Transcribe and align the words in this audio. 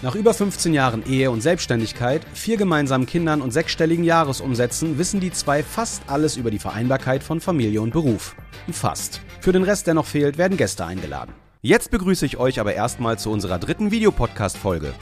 Nach 0.00 0.14
über 0.14 0.32
15 0.32 0.74
Jahren 0.74 1.04
Ehe 1.06 1.28
und 1.28 1.40
Selbstständigkeit, 1.40 2.24
vier 2.32 2.56
gemeinsamen 2.56 3.04
Kindern 3.04 3.42
und 3.42 3.50
sechsstelligen 3.50 4.04
Jahresumsätzen 4.04 4.96
wissen 4.96 5.18
die 5.18 5.32
zwei 5.32 5.64
fast 5.64 6.04
alles 6.06 6.36
über 6.36 6.52
die 6.52 6.60
Vereinbarkeit 6.60 7.24
von 7.24 7.40
Familie 7.40 7.82
und 7.82 7.92
Beruf. 7.92 8.36
Fast. 8.70 9.20
Für 9.40 9.50
den 9.50 9.64
Rest, 9.64 9.88
der 9.88 9.94
noch 9.94 10.06
fehlt, 10.06 10.38
werden 10.38 10.56
Gäste 10.56 10.86
eingeladen. 10.86 11.34
Jetzt 11.62 11.90
begrüße 11.90 12.24
ich 12.26 12.36
euch 12.36 12.60
aber 12.60 12.74
erstmal 12.74 13.18
zu 13.18 13.32
unserer 13.32 13.58
dritten 13.58 13.90
Videopodcast-Folge. 13.90 14.94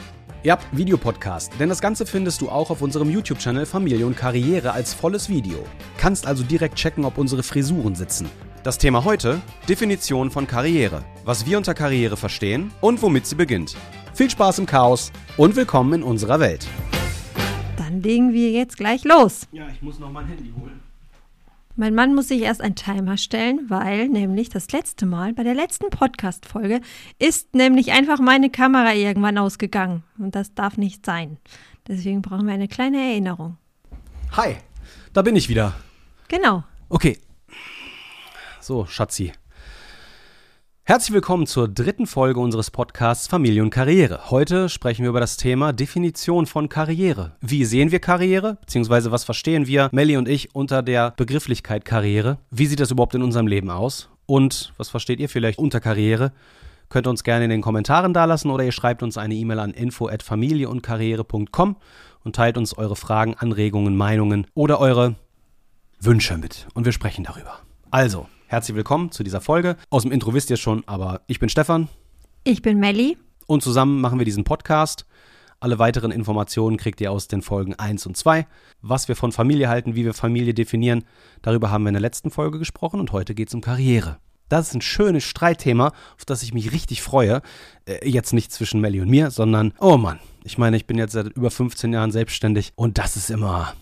Ja, 0.42 0.58
Videopodcast, 0.72 1.52
denn 1.60 1.68
das 1.68 1.82
Ganze 1.82 2.06
findest 2.06 2.40
du 2.40 2.48
auch 2.48 2.70
auf 2.70 2.80
unserem 2.80 3.10
YouTube-Channel 3.10 3.66
Familie 3.66 4.06
und 4.06 4.16
Karriere 4.16 4.72
als 4.72 4.94
volles 4.94 5.28
Video. 5.28 5.58
Kannst 5.98 6.26
also 6.26 6.42
direkt 6.42 6.76
checken, 6.76 7.04
ob 7.04 7.18
unsere 7.18 7.42
Frisuren 7.42 7.94
sitzen. 7.94 8.30
Das 8.62 8.78
Thema 8.78 9.04
heute: 9.04 9.42
Definition 9.68 10.30
von 10.30 10.46
Karriere. 10.46 11.02
Was 11.26 11.44
wir 11.44 11.58
unter 11.58 11.74
Karriere 11.74 12.16
verstehen 12.16 12.72
und 12.80 13.02
womit 13.02 13.26
sie 13.26 13.34
beginnt. 13.34 13.76
Viel 14.16 14.30
Spaß 14.30 14.60
im 14.60 14.64
Chaos 14.64 15.12
und 15.36 15.56
willkommen 15.56 15.92
in 15.92 16.02
unserer 16.02 16.40
Welt. 16.40 16.66
Dann 17.76 18.00
legen 18.00 18.32
wir 18.32 18.50
jetzt 18.50 18.78
gleich 18.78 19.04
los. 19.04 19.46
Ja, 19.52 19.68
ich 19.68 19.82
muss 19.82 19.98
noch 19.98 20.10
mein 20.10 20.24
Handy 20.26 20.54
holen. 20.58 20.80
Mein 21.74 21.94
Mann 21.94 22.14
muss 22.14 22.28
sich 22.28 22.40
erst 22.40 22.62
einen 22.62 22.76
Timer 22.76 23.18
stellen, 23.18 23.68
weil 23.68 24.08
nämlich 24.08 24.48
das 24.48 24.72
letzte 24.72 25.04
Mal 25.04 25.34
bei 25.34 25.42
der 25.42 25.54
letzten 25.54 25.90
Podcast-Folge 25.90 26.80
ist 27.18 27.54
nämlich 27.54 27.92
einfach 27.92 28.18
meine 28.18 28.48
Kamera 28.48 28.94
irgendwann 28.94 29.36
ausgegangen. 29.36 30.02
Und 30.16 30.34
das 30.34 30.54
darf 30.54 30.78
nicht 30.78 31.04
sein. 31.04 31.36
Deswegen 31.86 32.22
brauchen 32.22 32.46
wir 32.46 32.54
eine 32.54 32.68
kleine 32.68 32.96
Erinnerung. 32.96 33.58
Hi, 34.32 34.56
da 35.12 35.20
bin 35.20 35.36
ich 35.36 35.50
wieder. 35.50 35.74
Genau. 36.28 36.64
Okay. 36.88 37.18
So, 38.62 38.86
Schatzi. 38.86 39.34
Herzlich 40.88 41.14
willkommen 41.14 41.48
zur 41.48 41.66
dritten 41.66 42.06
Folge 42.06 42.38
unseres 42.38 42.70
Podcasts 42.70 43.26
Familie 43.26 43.60
und 43.60 43.70
Karriere. 43.70 44.30
Heute 44.30 44.68
sprechen 44.68 45.02
wir 45.02 45.08
über 45.08 45.18
das 45.18 45.36
Thema 45.36 45.72
Definition 45.72 46.46
von 46.46 46.68
Karriere. 46.68 47.32
Wie 47.40 47.64
sehen 47.64 47.90
wir 47.90 47.98
Karriere? 47.98 48.58
Beziehungsweise 48.60 49.10
was 49.10 49.24
verstehen 49.24 49.66
wir, 49.66 49.88
Melli 49.90 50.16
und 50.16 50.28
ich, 50.28 50.54
unter 50.54 50.84
der 50.84 51.10
Begrifflichkeit 51.10 51.84
Karriere? 51.84 52.38
Wie 52.52 52.66
sieht 52.66 52.78
das 52.78 52.92
überhaupt 52.92 53.16
in 53.16 53.24
unserem 53.24 53.48
Leben 53.48 53.68
aus? 53.68 54.10
Und 54.26 54.74
was 54.76 54.88
versteht 54.88 55.18
ihr 55.18 55.28
vielleicht 55.28 55.58
unter 55.58 55.80
Karriere? 55.80 56.30
Könnt 56.88 57.08
ihr 57.08 57.10
uns 57.10 57.24
gerne 57.24 57.46
in 57.46 57.50
den 57.50 57.62
Kommentaren 57.62 58.14
dalassen 58.14 58.52
oder 58.52 58.62
ihr 58.62 58.70
schreibt 58.70 59.02
uns 59.02 59.18
eine 59.18 59.34
E-Mail 59.34 59.58
an 59.58 59.72
info@familieundkarriere.com 59.72 61.76
und 62.22 62.36
teilt 62.36 62.56
uns 62.56 62.78
eure 62.78 62.94
Fragen, 62.94 63.34
Anregungen, 63.34 63.96
Meinungen 63.96 64.46
oder 64.54 64.78
eure 64.78 65.16
Wünsche 65.98 66.38
mit 66.38 66.68
und 66.74 66.84
wir 66.84 66.92
sprechen 66.92 67.24
darüber. 67.24 67.58
Also, 67.90 68.28
Herzlich 68.48 68.76
willkommen 68.76 69.10
zu 69.10 69.24
dieser 69.24 69.40
Folge. 69.40 69.76
Aus 69.90 70.02
dem 70.02 70.12
Intro 70.12 70.32
wisst 70.32 70.50
ihr 70.50 70.56
schon, 70.56 70.84
aber 70.86 71.22
ich 71.26 71.40
bin 71.40 71.48
Stefan. 71.48 71.88
Ich 72.44 72.62
bin 72.62 72.78
Melli. 72.78 73.18
Und 73.48 73.64
zusammen 73.64 74.00
machen 74.00 74.20
wir 74.20 74.24
diesen 74.24 74.44
Podcast. 74.44 75.04
Alle 75.58 75.80
weiteren 75.80 76.12
Informationen 76.12 76.76
kriegt 76.76 77.00
ihr 77.00 77.10
aus 77.10 77.26
den 77.26 77.42
Folgen 77.42 77.74
1 77.74 78.06
und 78.06 78.16
2. 78.16 78.46
Was 78.82 79.08
wir 79.08 79.16
von 79.16 79.32
Familie 79.32 79.68
halten, 79.68 79.96
wie 79.96 80.04
wir 80.04 80.14
Familie 80.14 80.54
definieren, 80.54 81.02
darüber 81.42 81.72
haben 81.72 81.82
wir 81.82 81.88
in 81.88 81.94
der 81.94 82.00
letzten 82.00 82.30
Folge 82.30 82.60
gesprochen 82.60 83.00
und 83.00 83.10
heute 83.10 83.34
geht 83.34 83.48
es 83.48 83.54
um 83.54 83.62
Karriere. 83.62 84.18
Das 84.48 84.68
ist 84.68 84.74
ein 84.74 84.80
schönes 84.80 85.24
Streitthema, 85.24 85.88
auf 85.88 86.24
das 86.24 86.44
ich 86.44 86.54
mich 86.54 86.70
richtig 86.70 87.02
freue. 87.02 87.42
Äh, 87.84 88.08
jetzt 88.08 88.32
nicht 88.32 88.52
zwischen 88.52 88.80
Melli 88.80 89.00
und 89.00 89.10
mir, 89.10 89.32
sondern, 89.32 89.72
oh 89.80 89.96
Mann, 89.96 90.20
ich 90.44 90.56
meine, 90.56 90.76
ich 90.76 90.86
bin 90.86 90.98
jetzt 90.98 91.14
seit 91.14 91.26
über 91.26 91.50
15 91.50 91.92
Jahren 91.92 92.12
selbstständig 92.12 92.74
und 92.76 92.96
das 92.98 93.16
ist 93.16 93.28
immer, 93.28 93.74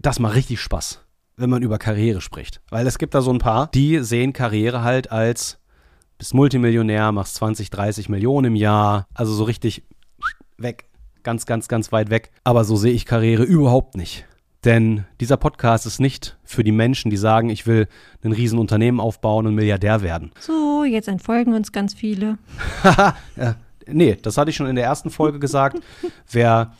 das 0.00 0.20
macht 0.20 0.36
richtig 0.36 0.60
Spaß 0.60 1.01
wenn 1.36 1.50
man 1.50 1.62
über 1.62 1.78
Karriere 1.78 2.20
spricht. 2.20 2.60
Weil 2.70 2.86
es 2.86 2.98
gibt 2.98 3.14
da 3.14 3.22
so 3.22 3.32
ein 3.32 3.38
paar, 3.38 3.68
die 3.68 4.00
sehen 4.00 4.32
Karriere 4.32 4.82
halt 4.82 5.10
als 5.10 5.58
bist 6.22 6.34
Multimillionär, 6.34 7.10
machst 7.10 7.34
20, 7.36 7.70
30 7.70 8.08
Millionen 8.08 8.48
im 8.48 8.54
Jahr, 8.54 9.08
also 9.12 9.32
so 9.32 9.42
richtig 9.42 9.82
weg, 10.56 10.84
ganz, 11.24 11.46
ganz, 11.46 11.66
ganz 11.66 11.90
weit 11.90 12.10
weg. 12.10 12.30
Aber 12.44 12.62
so 12.62 12.76
sehe 12.76 12.92
ich 12.92 13.06
Karriere 13.06 13.42
überhaupt 13.42 13.96
nicht. 13.96 14.24
Denn 14.64 15.04
dieser 15.20 15.36
Podcast 15.36 15.86
ist 15.86 15.98
nicht 15.98 16.36
für 16.44 16.62
die 16.62 16.70
Menschen, 16.70 17.10
die 17.10 17.16
sagen, 17.16 17.50
ich 17.50 17.66
will 17.66 17.88
ein 18.22 18.30
Riesenunternehmen 18.30 19.00
aufbauen 19.00 19.48
und 19.48 19.56
Milliardär 19.56 20.02
werden. 20.02 20.30
So, 20.38 20.84
jetzt 20.84 21.08
entfolgen 21.08 21.54
uns 21.54 21.72
ganz 21.72 21.92
viele. 21.92 22.38
ja, 23.36 23.56
nee, 23.88 24.16
das 24.22 24.36
hatte 24.36 24.50
ich 24.50 24.56
schon 24.56 24.68
in 24.68 24.76
der 24.76 24.84
ersten 24.84 25.10
Folge 25.10 25.40
gesagt. 25.40 25.80
Wer 26.30 26.72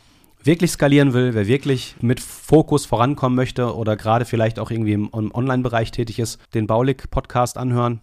wirklich 0.43 0.71
skalieren 0.71 1.13
will, 1.13 1.33
wer 1.33 1.47
wirklich 1.47 1.95
mit 2.01 2.19
Fokus 2.19 2.85
vorankommen 2.85 3.35
möchte 3.35 3.75
oder 3.75 3.95
gerade 3.95 4.25
vielleicht 4.25 4.59
auch 4.59 4.71
irgendwie 4.71 4.93
im, 4.93 5.09
Online-Bereich 5.13 5.91
tätig 5.91 6.19
ist, 6.19 6.39
den 6.53 6.67
Baulig-Podcast 6.67 7.57
anhören. 7.57 8.01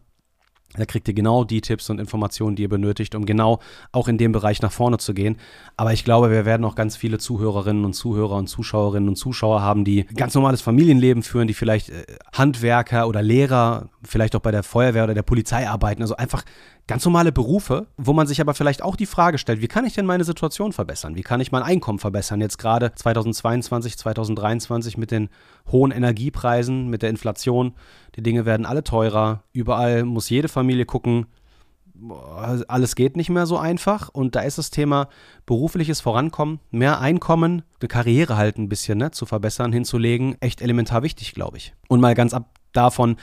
Da 0.77 0.85
kriegt 0.85 1.09
ihr 1.09 1.15
genau 1.15 1.43
die 1.43 1.61
Tipps 1.61 1.91
und 1.91 1.99
Informationen, 1.99 2.55
die 2.55 2.63
ihr 2.63 2.69
benötigt, 2.69 3.17
um 3.17 3.27
genau 3.27 3.59
auch 3.91 4.07
in 4.07 4.19
dem 4.19 4.31
Bereich 4.31 4.63
nach 4.63 4.71
vorne 4.71 4.99
zu 4.99 5.15
gehen. 5.15 5.37
Aber 5.77 5.93
ich 5.93 6.05
glaube, 6.05 6.31
wir 6.31 6.45
werden 6.45 6.65
auch 6.65 6.77
ganz 6.77 6.97
viele 6.97 7.19
Zuhörerinnen 7.19 7.85
und 7.85 7.95
Zuhörer 7.95 8.37
und 8.37 8.47
Zuschauerinnen 8.47 9.09
und 9.09 9.17
Zuschauer 9.17 9.63
haben, 9.63 9.85
die 9.85 10.05
ganz 10.05 10.35
normales 10.35 10.61
Familienleben 10.61 11.25
führen, 11.25 11.49
die 11.49 11.55
vielleicht 11.55 11.91
äh, 11.91 12.05
Handwerker 12.33 13.09
oder 13.09 13.21
Lehrer, 13.21 13.89
vielleicht 14.05 14.37
auch 14.37 14.41
bei 14.41 14.53
der 14.53 14.63
Feuerwehr 14.63 15.05
oder 15.05 15.15
der 15.15 15.23
Polizei 15.23 15.69
arbeiten. 15.69 16.03
Also 16.03 16.17
einfach 16.17 16.45
ganz 16.87 17.05
normale 17.05 17.31
Berufe, 17.31 17.87
wo 17.97 18.13
man 18.13 18.27
sich 18.27 18.41
aber 18.41 18.53
vielleicht 18.53 18.83
auch 18.83 18.97
die 18.97 19.07
Frage 19.07 19.39
stellt, 19.39 19.61
wie 19.61 19.69
kann 19.69 19.85
ich 19.85 19.95
denn 19.95 20.07
meine 20.07 20.25
Situation 20.25 20.73
verbessern? 20.73 21.15
Wie 21.15 21.23
kann 21.23 21.41
ich 21.41 21.53
mein 21.53 21.63
Einkommen 21.63 22.01
verbessern? 22.01 22.41
Jetzt 22.41 22.59
gerade 22.59 22.93
2022, 22.95 23.97
2023 23.97 24.99
mit 24.99 25.13
den 25.13 25.29
hohen 25.73 25.93
Energiepreisen, 25.93 26.89
mit 26.89 27.03
der 27.03 27.11
Inflation. 27.11 27.75
Die 28.17 28.23
Dinge 28.23 28.45
werden 28.45 28.67
alle 28.67 28.85
teurer. 28.85 29.45
Überall 29.53 30.05
muss 30.05 30.31
jede 30.31 30.49
Familie 30.49 30.85
gucken, 30.85 31.27
alles 32.69 32.97
geht 32.97 33.17
nicht 33.17 33.31
mehr 33.31 33.47
so 33.47 33.59
einfach. 33.59 34.09
Und 34.09 34.35
da 34.35 34.41
ist 34.41 34.59
das 34.59 34.71
Thema 34.71 35.09
berufliches 35.47 36.01
Vorankommen, 36.01 36.61
mehr 36.71 37.01
Einkommen, 37.01 37.63
eine 37.81 37.89
Karriere 37.89 38.37
halt 38.37 38.59
ein 38.59 38.69
bisschen 38.69 38.99
ne, 38.99 39.11
zu 39.11 39.27
verbessern, 39.27 39.73
hinzulegen, 39.73 40.37
echt 40.41 40.63
elementar 40.63 41.03
wichtig, 41.03 41.35
glaube 41.35 41.59
ich. 41.59 41.75
Und 41.89 42.01
mal 42.01 42.15
ganz 42.15 42.35
ab 42.35 42.59
davon, 42.73 43.17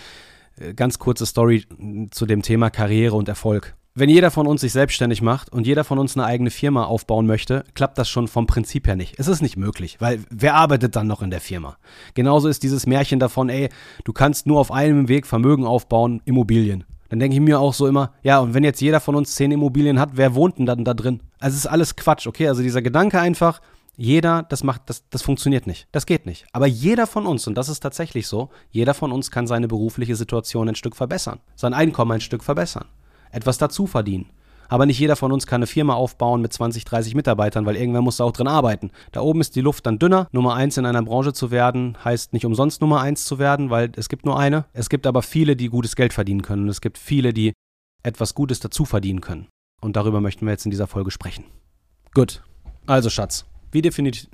äh, 0.59 0.73
ganz 0.73 0.99
kurze 0.99 1.25
Story 1.25 1.65
zu 2.11 2.25
dem 2.25 2.41
Thema 2.41 2.69
Karriere 2.69 3.15
und 3.15 3.29
Erfolg. 3.29 3.76
Wenn 3.99 4.11
jeder 4.11 4.29
von 4.29 4.45
uns 4.45 4.61
sich 4.61 4.73
selbstständig 4.73 5.23
macht 5.23 5.51
und 5.51 5.65
jeder 5.65 5.83
von 5.83 5.97
uns 5.97 6.15
eine 6.15 6.27
eigene 6.27 6.51
Firma 6.51 6.83
aufbauen 6.83 7.25
möchte, 7.25 7.63
klappt 7.73 7.97
das 7.97 8.07
schon 8.07 8.27
vom 8.27 8.45
Prinzip 8.45 8.85
her 8.85 8.95
nicht. 8.95 9.15
Es 9.17 9.27
ist 9.27 9.41
nicht 9.41 9.57
möglich, 9.57 9.97
weil 9.99 10.19
wer 10.29 10.53
arbeitet 10.53 10.95
dann 10.95 11.07
noch 11.07 11.23
in 11.23 11.31
der 11.31 11.41
Firma? 11.41 11.77
Genauso 12.13 12.47
ist 12.47 12.61
dieses 12.61 12.85
Märchen 12.85 13.17
davon, 13.17 13.49
ey, 13.49 13.69
du 14.03 14.13
kannst 14.13 14.45
nur 14.45 14.59
auf 14.59 14.71
einem 14.71 15.07
Weg 15.07 15.25
Vermögen 15.25 15.65
aufbauen, 15.65 16.21
Immobilien. 16.25 16.83
Dann 17.09 17.17
denke 17.17 17.37
ich 17.37 17.41
mir 17.41 17.59
auch 17.59 17.73
so 17.73 17.87
immer, 17.87 18.11
ja, 18.21 18.37
und 18.37 18.53
wenn 18.53 18.63
jetzt 18.63 18.81
jeder 18.81 18.99
von 18.99 19.15
uns 19.15 19.33
zehn 19.33 19.51
Immobilien 19.51 19.99
hat, 19.99 20.11
wer 20.13 20.35
wohnt 20.35 20.59
denn 20.59 20.67
dann 20.67 20.85
da 20.85 20.93
drin? 20.93 21.23
Also 21.39 21.55
es 21.55 21.65
ist 21.65 21.71
alles 21.71 21.95
Quatsch, 21.95 22.27
okay? 22.27 22.49
Also 22.49 22.61
dieser 22.61 22.83
Gedanke 22.83 23.19
einfach, 23.19 23.61
jeder, 23.95 24.43
das 24.43 24.63
macht, 24.63 24.91
das, 24.91 25.09
das 25.09 25.23
funktioniert 25.23 25.65
nicht. 25.65 25.87
Das 25.91 26.05
geht 26.05 26.27
nicht. 26.27 26.45
Aber 26.53 26.67
jeder 26.67 27.07
von 27.07 27.25
uns, 27.25 27.47
und 27.47 27.55
das 27.55 27.67
ist 27.67 27.79
tatsächlich 27.79 28.27
so, 28.27 28.51
jeder 28.69 28.93
von 28.93 29.11
uns 29.11 29.31
kann 29.31 29.47
seine 29.47 29.67
berufliche 29.67 30.15
Situation 30.15 30.69
ein 30.69 30.75
Stück 30.75 30.95
verbessern, 30.95 31.39
sein 31.55 31.73
Einkommen 31.73 32.11
ein 32.11 32.21
Stück 32.21 32.43
verbessern, 32.43 32.85
etwas 33.31 33.57
dazu 33.57 33.87
verdienen. 33.87 34.29
Aber 34.69 34.85
nicht 34.85 34.99
jeder 34.99 35.15
von 35.15 35.31
uns 35.31 35.47
kann 35.47 35.59
eine 35.59 35.67
Firma 35.67 35.93
aufbauen 35.93 36.41
mit 36.41 36.51
20, 36.51 36.83
30 36.85 37.15
Mitarbeitern, 37.15 37.65
weil 37.65 37.75
irgendwer 37.75 38.01
muss 38.01 38.17
da 38.17 38.25
auch 38.25 38.33
drin 38.33 38.47
arbeiten. 38.47 38.91
Da 39.11 39.21
oben 39.21 39.41
ist 39.41 39.55
die 39.55 39.61
Luft 39.61 39.85
dann 39.85 39.99
dünner. 39.99 40.27
Nummer 40.31 40.55
eins 40.55 40.77
in 40.77 40.85
einer 40.85 41.01
Branche 41.03 41.33
zu 41.33 41.51
werden, 41.51 41.97
heißt 42.03 42.33
nicht 42.33 42.45
umsonst 42.45 42.81
Nummer 42.81 43.01
eins 43.01 43.25
zu 43.25 43.39
werden, 43.39 43.69
weil 43.69 43.91
es 43.95 44.09
gibt 44.09 44.25
nur 44.25 44.37
eine. 44.37 44.65
Es 44.73 44.89
gibt 44.89 45.07
aber 45.07 45.21
viele, 45.21 45.55
die 45.55 45.69
gutes 45.69 45.95
Geld 45.95 46.13
verdienen 46.13 46.41
können. 46.41 46.63
Und 46.63 46.69
es 46.69 46.81
gibt 46.81 46.97
viele, 46.97 47.33
die 47.33 47.53
etwas 48.03 48.35
Gutes 48.35 48.59
dazu 48.59 48.85
verdienen 48.85 49.21
können. 49.21 49.47
Und 49.81 49.95
darüber 49.95 50.21
möchten 50.21 50.45
wir 50.45 50.51
jetzt 50.51 50.65
in 50.65 50.71
dieser 50.71 50.87
Folge 50.87 51.11
sprechen. 51.11 51.45
Gut. 52.13 52.41
Also, 52.87 53.09
Schatz, 53.09 53.45
wie 53.71 53.81
definiert. 53.81 54.27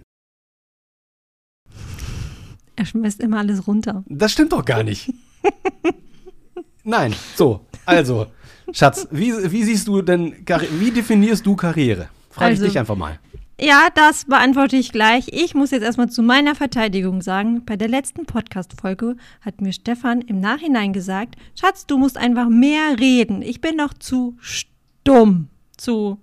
Er 2.76 2.86
schmeißt 2.86 3.20
immer 3.20 3.40
alles 3.40 3.68
runter. 3.68 4.04
Das 4.08 4.32
stimmt 4.32 4.52
doch 4.52 4.66
gar 4.66 4.84
nicht. 4.84 5.12
Nein, 6.84 7.14
so, 7.36 7.66
also, 7.86 8.28
Schatz, 8.72 9.08
wie, 9.12 9.34
wie 9.52 9.64
siehst 9.64 9.88
du 9.88 10.02
denn, 10.02 10.36
wie 10.80 10.92
definierst 10.92 11.46
du 11.46 11.56
Karriere? 11.56 12.10
Frage 12.30 12.52
also, 12.52 12.64
ich 12.64 12.72
dich 12.72 12.80
einfach 12.80 12.96
mal. 12.96 13.20
Ja, 13.60 13.90
das 13.94 14.26
beantworte 14.26 14.76
ich 14.76 14.92
gleich. 14.92 15.28
Ich 15.32 15.54
muss 15.54 15.72
jetzt 15.72 15.84
erstmal 15.84 16.10
zu 16.10 16.24
meiner 16.24 16.56
Verteidigung 16.56 17.22
sagen, 17.22 17.64
bei 17.66 17.76
der 17.76 17.88
letzten 17.88 18.26
Podcast-Folge 18.26 19.16
hat 19.42 19.62
mir 19.62 19.72
Stefan 19.72 20.22
im 20.22 20.40
Nachhinein 20.40 20.92
gesagt, 20.92 21.36
Schatz, 21.58 21.86
du 21.86 21.98
musst 21.98 22.18
einfach 22.18 22.50
mehr 22.50 23.00
reden. 23.00 23.42
Ich 23.42 23.62
bin 23.62 23.76
noch 23.76 23.94
zu 23.94 24.36
stumm. 24.40 25.50
Zu. 25.78 26.20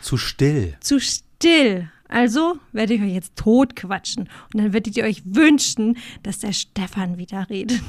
Zu 0.00 0.16
still. 0.16 0.76
Zu 0.80 1.00
still. 1.00 1.90
Also 2.08 2.58
werde 2.72 2.94
ich 2.94 3.02
euch 3.02 3.14
jetzt 3.14 3.36
tot 3.36 3.76
quatschen 3.76 4.28
und 4.52 4.60
dann 4.60 4.72
werdet 4.72 4.96
ihr 4.96 5.04
euch 5.04 5.22
wünschen, 5.24 5.96
dass 6.22 6.38
der 6.38 6.52
Stefan 6.52 7.18
wieder 7.18 7.48
redet. 7.50 7.82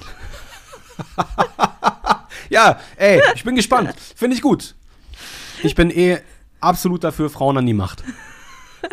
ja, 2.52 2.80
ey, 2.98 3.22
ich 3.36 3.44
bin 3.44 3.56
gespannt. 3.56 3.96
Finde 4.16 4.36
ich 4.36 4.42
gut. 4.42 4.76
Ich 5.64 5.74
bin 5.74 5.90
eh 5.90 6.20
absolut 6.60 7.04
dafür, 7.04 7.30
Frauen 7.30 7.58
an 7.58 7.66
die 7.66 7.74
Macht. 7.74 8.04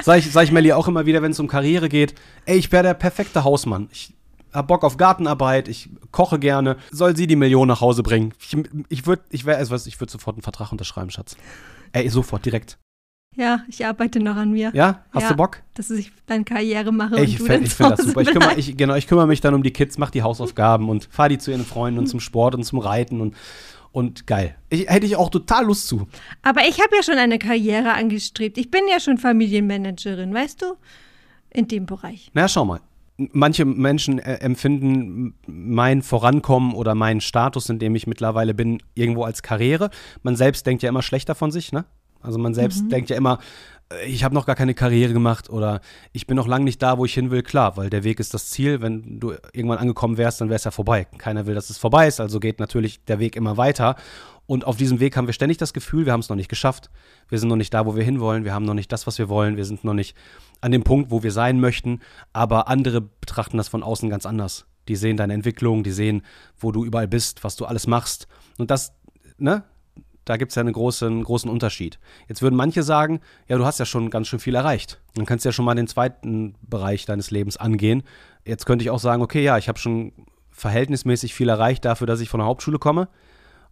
Sag 0.02 0.18
ich, 0.18 0.30
sag 0.30 0.44
ich 0.44 0.52
Melli 0.52 0.72
auch 0.72 0.86
immer 0.86 1.06
wieder, 1.06 1.22
wenn 1.22 1.32
es 1.32 1.40
um 1.40 1.48
Karriere 1.48 1.88
geht. 1.88 2.14
Ey, 2.44 2.58
ich 2.58 2.70
wäre 2.70 2.82
der 2.82 2.94
perfekte 2.94 3.44
Hausmann. 3.44 3.88
Ich 3.90 4.14
hab 4.52 4.68
Bock 4.68 4.84
auf 4.84 4.96
Gartenarbeit, 4.96 5.68
ich 5.68 5.90
koche 6.12 6.38
gerne. 6.38 6.76
Soll 6.90 7.16
sie 7.16 7.26
die 7.26 7.36
Million 7.36 7.68
nach 7.68 7.80
Hause 7.80 8.02
bringen? 8.02 8.32
Ich, 8.38 8.56
ich 8.88 9.06
würde 9.06 9.22
ich 9.30 9.44
wär, 9.44 9.58
also, 9.58 9.74
ich 9.74 10.00
würd 10.00 10.10
sofort 10.10 10.36
einen 10.36 10.42
Vertrag 10.42 10.72
unterschreiben, 10.72 11.10
Schatz. 11.10 11.36
Ey, 11.92 12.08
sofort, 12.08 12.44
direkt. 12.44 12.78
Ja, 13.38 13.62
ich 13.68 13.86
arbeite 13.86 14.18
noch 14.18 14.34
an 14.34 14.50
mir. 14.50 14.72
Ja? 14.74 15.04
Hast 15.12 15.22
Ja. 15.22 15.28
du 15.28 15.36
Bock? 15.36 15.62
Dass 15.74 15.90
ich 15.90 16.10
dann 16.26 16.44
Karriere 16.44 16.90
mache 16.90 17.18
Ey, 17.18 17.24
ich 17.24 17.36
finde 17.36 17.58
ich 17.58 17.70
zu 17.70 17.76
find 17.76 17.92
das 17.92 18.00
super. 18.04 18.20
Ich 18.20 18.30
kümmere, 18.32 18.54
ich, 18.56 18.76
genau, 18.76 18.96
ich 18.96 19.06
kümmere 19.06 19.28
mich 19.28 19.40
dann 19.40 19.54
um 19.54 19.62
die 19.62 19.70
Kids, 19.70 19.96
mach 19.96 20.10
die 20.10 20.22
Hausaufgaben 20.24 20.88
und 20.88 21.08
fahre 21.08 21.28
die 21.28 21.38
zu 21.38 21.52
ihren 21.52 21.64
Freunden 21.64 22.00
und 22.00 22.08
zum 22.08 22.18
Sport 22.18 22.56
und 22.56 22.64
zum 22.64 22.80
Reiten 22.80 23.20
und, 23.20 23.36
und 23.92 24.26
geil. 24.26 24.56
Ich, 24.70 24.88
hätte 24.88 25.06
ich 25.06 25.14
auch 25.14 25.30
total 25.30 25.66
Lust 25.66 25.86
zu. 25.86 26.08
Aber 26.42 26.62
ich 26.68 26.80
habe 26.80 26.96
ja 26.96 27.02
schon 27.04 27.14
eine 27.14 27.38
Karriere 27.38 27.92
angestrebt. 27.92 28.58
Ich 28.58 28.72
bin 28.72 28.80
ja 28.90 28.98
schon 28.98 29.18
Familienmanagerin, 29.18 30.34
weißt 30.34 30.62
du? 30.62 30.74
In 31.50 31.68
dem 31.68 31.86
Bereich. 31.86 32.32
Na, 32.34 32.48
schau 32.48 32.64
mal. 32.64 32.80
Manche 33.16 33.64
Menschen 33.64 34.18
äh, 34.18 34.34
empfinden 34.40 35.34
mein 35.46 36.02
Vorankommen 36.02 36.72
oder 36.74 36.96
meinen 36.96 37.20
Status, 37.20 37.68
in 37.68 37.78
dem 37.78 37.94
ich 37.94 38.08
mittlerweile 38.08 38.52
bin, 38.52 38.82
irgendwo 38.94 39.22
als 39.22 39.42
Karriere. 39.42 39.90
Man 40.24 40.34
selbst 40.34 40.66
denkt 40.66 40.82
ja 40.82 40.88
immer 40.88 41.02
schlechter 41.02 41.36
von 41.36 41.52
sich, 41.52 41.70
ne? 41.70 41.84
Also 42.20 42.38
man 42.38 42.54
selbst 42.54 42.90
denkt 42.90 43.10
ja 43.10 43.16
immer, 43.16 43.38
äh, 43.92 44.06
ich 44.06 44.24
habe 44.24 44.34
noch 44.34 44.46
gar 44.46 44.56
keine 44.56 44.74
Karriere 44.74 45.12
gemacht 45.12 45.50
oder 45.50 45.80
ich 46.12 46.26
bin 46.26 46.36
noch 46.36 46.46
lange 46.46 46.64
nicht 46.64 46.82
da, 46.82 46.98
wo 46.98 47.04
ich 47.04 47.14
hin 47.14 47.30
will. 47.30 47.42
Klar, 47.42 47.76
weil 47.76 47.90
der 47.90 48.04
Weg 48.04 48.20
ist 48.20 48.34
das 48.34 48.50
Ziel. 48.50 48.80
Wenn 48.80 49.20
du 49.20 49.32
irgendwann 49.52 49.78
angekommen 49.78 50.16
wärst, 50.16 50.40
dann 50.40 50.48
wäre 50.48 50.56
es 50.56 50.64
ja 50.64 50.70
vorbei. 50.70 51.06
Keiner 51.18 51.46
will, 51.46 51.54
dass 51.54 51.70
es 51.70 51.78
vorbei 51.78 52.08
ist, 52.08 52.20
also 52.20 52.40
geht 52.40 52.60
natürlich 52.60 53.04
der 53.04 53.18
Weg 53.18 53.36
immer 53.36 53.56
weiter. 53.56 53.96
Und 54.46 54.66
auf 54.66 54.76
diesem 54.76 54.98
Weg 54.98 55.14
haben 55.16 55.26
wir 55.26 55.34
ständig 55.34 55.58
das 55.58 55.74
Gefühl, 55.74 56.06
wir 56.06 56.12
haben 56.14 56.20
es 56.20 56.30
noch 56.30 56.36
nicht 56.36 56.48
geschafft. 56.48 56.88
Wir 57.28 57.38
sind 57.38 57.50
noch 57.50 57.56
nicht 57.56 57.74
da, 57.74 57.84
wo 57.84 57.96
wir 57.96 58.02
hinwollen. 58.02 58.44
Wir 58.44 58.54
haben 58.54 58.64
noch 58.64 58.72
nicht 58.72 58.90
das, 58.90 59.06
was 59.06 59.18
wir 59.18 59.28
wollen. 59.28 59.58
Wir 59.58 59.66
sind 59.66 59.84
noch 59.84 59.92
nicht 59.92 60.16
an 60.62 60.72
dem 60.72 60.84
Punkt, 60.84 61.10
wo 61.10 61.22
wir 61.22 61.32
sein 61.32 61.60
möchten. 61.60 62.00
Aber 62.32 62.66
andere 62.66 63.02
betrachten 63.02 63.58
das 63.58 63.68
von 63.68 63.82
außen 63.82 64.08
ganz 64.08 64.24
anders. 64.24 64.64
Die 64.88 64.96
sehen 64.96 65.18
deine 65.18 65.34
Entwicklung, 65.34 65.82
die 65.82 65.90
sehen, 65.90 66.22
wo 66.58 66.72
du 66.72 66.86
überall 66.86 67.06
bist, 67.06 67.44
was 67.44 67.56
du 67.56 67.66
alles 67.66 67.86
machst. 67.86 68.26
Und 68.56 68.70
das, 68.70 68.94
ne? 69.36 69.64
Da 70.28 70.36
gibt 70.36 70.52
es 70.52 70.56
ja 70.56 70.60
einen 70.60 70.72
großen, 70.72 71.24
großen 71.24 71.50
Unterschied. 71.50 71.98
Jetzt 72.28 72.42
würden 72.42 72.56
manche 72.56 72.82
sagen, 72.82 73.20
ja, 73.46 73.56
du 73.56 73.64
hast 73.64 73.78
ja 73.78 73.86
schon 73.86 74.10
ganz 74.10 74.28
schön 74.28 74.40
viel 74.40 74.54
erreicht. 74.54 75.00
Dann 75.14 75.24
kannst 75.24 75.44
du 75.44 75.48
ja 75.48 75.52
schon 75.52 75.64
mal 75.64 75.74
den 75.74 75.86
zweiten 75.86 76.54
Bereich 76.60 77.06
deines 77.06 77.30
Lebens 77.30 77.56
angehen. 77.56 78.02
Jetzt 78.44 78.66
könnte 78.66 78.82
ich 78.82 78.90
auch 78.90 78.98
sagen, 78.98 79.22
okay, 79.22 79.42
ja, 79.42 79.56
ich 79.56 79.68
habe 79.68 79.78
schon 79.78 80.12
verhältnismäßig 80.50 81.34
viel 81.34 81.48
erreicht 81.48 81.84
dafür, 81.84 82.06
dass 82.06 82.20
ich 82.20 82.28
von 82.28 82.40
der 82.40 82.46
Hauptschule 82.46 82.78
komme 82.78 83.08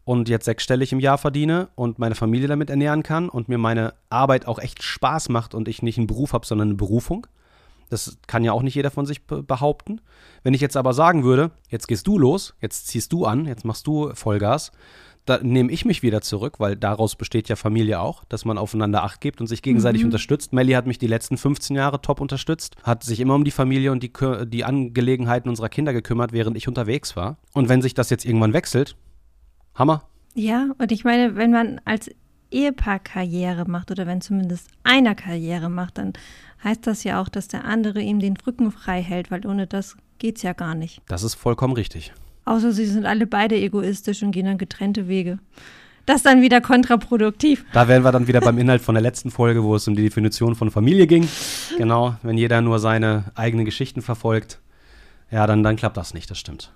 und 0.05 0.29
jetzt 0.29 0.45
sechsstellig 0.45 0.93
im 0.93 1.01
Jahr 1.01 1.19
verdiene 1.19 1.69
und 1.75 1.99
meine 1.99 2.15
Familie 2.15 2.49
damit 2.49 2.71
ernähren 2.71 3.03
kann 3.03 3.29
und 3.29 3.49
mir 3.49 3.59
meine 3.59 3.93
Arbeit 4.09 4.47
auch 4.47 4.59
echt 4.59 4.83
Spaß 4.83 5.29
macht 5.29 5.55
und 5.55 5.69
ich 5.69 5.83
nicht 5.83 5.99
einen 5.99 6.07
Beruf 6.07 6.33
habe, 6.33 6.47
sondern 6.47 6.69
eine 6.69 6.77
Berufung. 6.77 7.27
Das 7.91 8.19
kann 8.27 8.45
ja 8.45 8.53
auch 8.53 8.63
nicht 8.63 8.75
jeder 8.75 8.91
von 8.91 9.05
sich 9.05 9.27
be- 9.27 9.43
behaupten. 9.43 10.01
Wenn 10.43 10.55
ich 10.55 10.61
jetzt 10.61 10.77
aber 10.77 10.93
sagen 10.93 11.23
würde, 11.23 11.51
jetzt 11.69 11.87
gehst 11.87 12.07
du 12.07 12.19
los, 12.19 12.55
jetzt 12.61 12.87
ziehst 12.89 13.13
du 13.13 13.27
an, 13.27 13.47
jetzt 13.47 13.65
machst 13.65 13.87
du 13.87 14.15
Vollgas, 14.15 14.73
da 15.27 15.41
nehme 15.43 15.71
ich 15.73 15.85
mich 15.85 16.03
wieder 16.03 16.23
zurück, 16.23 16.59
weil 16.59 16.77
daraus 16.77 17.17
besteht 17.17 17.49
ja 17.49 17.57
Familie 17.57 18.01
auch, 18.01 18.25
dass 18.25 18.45
man 18.45 18.59
aufeinander 18.59 19.03
Acht 19.03 19.21
gibt 19.21 19.41
und 19.41 19.49
sich 19.49 19.61
gegenseitig 19.61 20.05
unterstützt. 20.05 20.53
Melli 20.53 20.73
hat 20.73 20.87
mich 20.87 20.99
die 20.99 21.09
letzten 21.09 21.37
15 21.37 21.77
Jahre 21.77 22.01
top 22.01 22.21
unterstützt, 22.21 22.77
hat 22.83 23.03
sich 23.03 23.21
immer 23.21 23.35
um 23.35 23.45
die 23.45 23.51
Familie 23.51 23.93
und 23.93 24.03
die, 24.03 24.13
die 24.47 24.65
Angelegenheiten 24.65 25.49
unserer 25.49 25.69
Kinder 25.69 25.93
gekümmert, 25.93 26.33
während 26.33 26.57
ich 26.57 26.69
unterwegs 26.69 27.17
war. 27.17 27.39
Und 27.53 27.69
wenn 27.69 27.83
sich 27.83 27.93
das 27.93 28.09
jetzt 28.09 28.25
irgendwann 28.25 28.53
wechselt, 28.53 28.97
Hammer. 29.75 30.05
Ja, 30.35 30.69
und 30.79 30.93
ich 30.93 31.05
meine, 31.05 31.37
wenn 31.37 31.51
man 31.51 31.81
als 31.85 32.11
Ehepaar 32.51 33.01
Karriere 33.01 33.69
macht 33.69 33.91
oder 33.91 34.07
wenn 34.07 34.21
zumindest 34.21 34.69
einer 34.85 35.15
Karriere 35.15 35.69
macht, 35.69 35.99
dann 35.99 36.13
heißt 36.63 36.87
das 36.87 37.05
ja 37.05 37.21
auch, 37.21 37.29
dass 37.29 37.49
der 37.49 37.65
andere 37.65 38.01
ihm 38.01 38.21
den 38.21 38.37
Rücken 38.37 38.71
frei 38.71 39.03
hält, 39.03 39.31
weil 39.31 39.47
ohne 39.47 39.67
das 39.67 39.97
geht's 40.19 40.43
ja 40.43 40.53
gar 40.53 40.75
nicht. 40.75 41.03
Das 41.09 41.23
ist 41.23 41.35
vollkommen 41.35 41.75
richtig. 41.75 42.13
Außer 42.47 42.73
sie 42.73 42.87
sind 42.87 43.05
alle 43.05 43.27
beide 43.27 43.57
egoistisch 43.57 44.23
und 44.23 44.31
gehen 44.31 44.47
dann 44.47 44.57
getrennte 44.57 45.09
Wege. 45.09 45.39
Das 46.07 46.19
ist 46.19 46.27
dann 46.27 46.41
wieder 46.41 46.61
kontraproduktiv. 46.61 47.65
Da 47.73 47.89
wären 47.89 48.05
wir 48.05 48.13
dann 48.13 48.29
wieder 48.29 48.41
beim 48.41 48.57
Inhalt 48.59 48.81
von 48.81 48.95
der 48.95 49.03
letzten 49.03 49.33
Folge, 49.33 49.65
wo 49.65 49.75
es 49.75 49.89
um 49.89 49.97
die 49.97 50.05
Definition 50.05 50.55
von 50.55 50.71
Familie 50.71 51.09
ging. 51.09 51.29
Genau, 51.77 52.15
wenn 52.23 52.39
jeder 52.39 52.61
nur 52.63 52.79
seine 52.79 53.25
eigenen 53.35 53.65
Geschichten 53.65 54.01
verfolgt, 54.01 54.61
ja, 55.33 55.45
dann, 55.49 55.65
dann 55.65 55.75
klappt 55.75 55.97
das 55.97 56.15
nicht, 56.15 56.31
das 56.31 56.39
stimmt. 56.39 56.73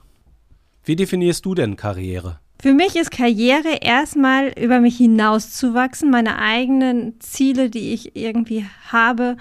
Wie 0.84 0.96
definierst 0.96 1.44
du 1.44 1.54
denn 1.54 1.76
Karriere? 1.76 2.40
Für 2.60 2.74
mich 2.74 2.96
ist 2.96 3.12
Karriere 3.12 3.78
erstmal 3.80 4.48
über 4.48 4.80
mich 4.80 4.96
hinauszuwachsen, 4.96 6.10
meine 6.10 6.40
eigenen 6.40 7.20
Ziele, 7.20 7.70
die 7.70 7.92
ich 7.92 8.16
irgendwie 8.16 8.66
habe, 8.88 9.36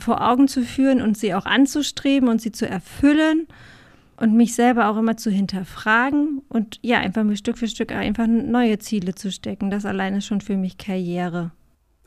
vor 0.00 0.28
Augen 0.28 0.48
zu 0.48 0.62
führen 0.64 1.00
und 1.00 1.16
sie 1.16 1.32
auch 1.34 1.46
anzustreben 1.46 2.28
und 2.28 2.42
sie 2.42 2.50
zu 2.50 2.68
erfüllen 2.68 3.46
und 4.18 4.34
mich 4.34 4.54
selber 4.54 4.88
auch 4.90 4.96
immer 4.96 5.16
zu 5.16 5.30
hinterfragen 5.30 6.42
und 6.48 6.78
ja, 6.82 6.98
einfach 6.98 7.24
mir 7.24 7.36
Stück 7.36 7.56
für 7.58 7.68
Stück 7.68 7.92
einfach 7.92 8.26
neue 8.26 8.78
Ziele 8.78 9.14
zu 9.14 9.30
stecken. 9.32 9.70
Das 9.70 9.84
allein 9.86 10.14
ist 10.14 10.26
schon 10.26 10.40
für 10.40 10.56
mich 10.56 10.76
Karriere. 10.76 11.52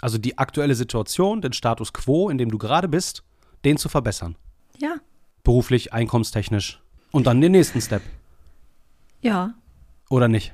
Also 0.02 0.18
die 0.18 0.38
aktuelle 0.38 0.76
Situation, 0.76 1.42
den 1.42 1.54
Status 1.54 1.94
quo, 1.94 2.30
in 2.30 2.38
dem 2.38 2.50
du 2.52 2.58
gerade 2.58 2.88
bist, 2.88 3.24
den 3.64 3.78
zu 3.78 3.88
verbessern. 3.90 4.36
Ja, 4.80 4.96
Beruflich, 5.44 5.92
einkommenstechnisch. 5.92 6.80
Und 7.12 7.26
dann 7.28 7.42
den 7.42 7.52
nächsten 7.52 7.82
Step. 7.82 8.04
ja, 9.22 9.54
Oder 10.10 10.28
nicht? 10.28 10.54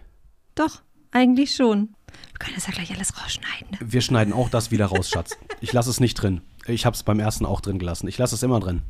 doch, 0.56 0.82
eigentlich 1.12 1.54
schon. 1.56 1.90
Wir 2.32 2.40
können 2.40 2.56
das 2.56 2.68
ja 2.68 2.74
gleich 2.74 2.92
alles 2.94 3.22
rausschneiden. 3.22 3.68
Ne? 3.72 3.78
Wir 3.82 4.02
schneiden 4.02 4.34
auch 4.34 4.50
das 4.50 4.72
wieder 4.72 4.86
raus, 4.86 5.10
Schatz. 5.10 5.38
Ich 5.62 5.74
lasse 5.74 5.90
es 5.90 6.00
nicht 6.00 6.16
drin. 6.16 6.42
Ich 6.68 6.86
habe 6.86 6.96
es 6.96 7.04
beim 7.04 7.20
ersten 7.20 7.46
auch 7.46 7.62
drin 7.62 7.80
gelassen. 7.80 8.08
Ich 8.08 8.18
lasse 8.18 8.36
es 8.36 8.44
immer 8.44 8.60
drin. 8.60 8.82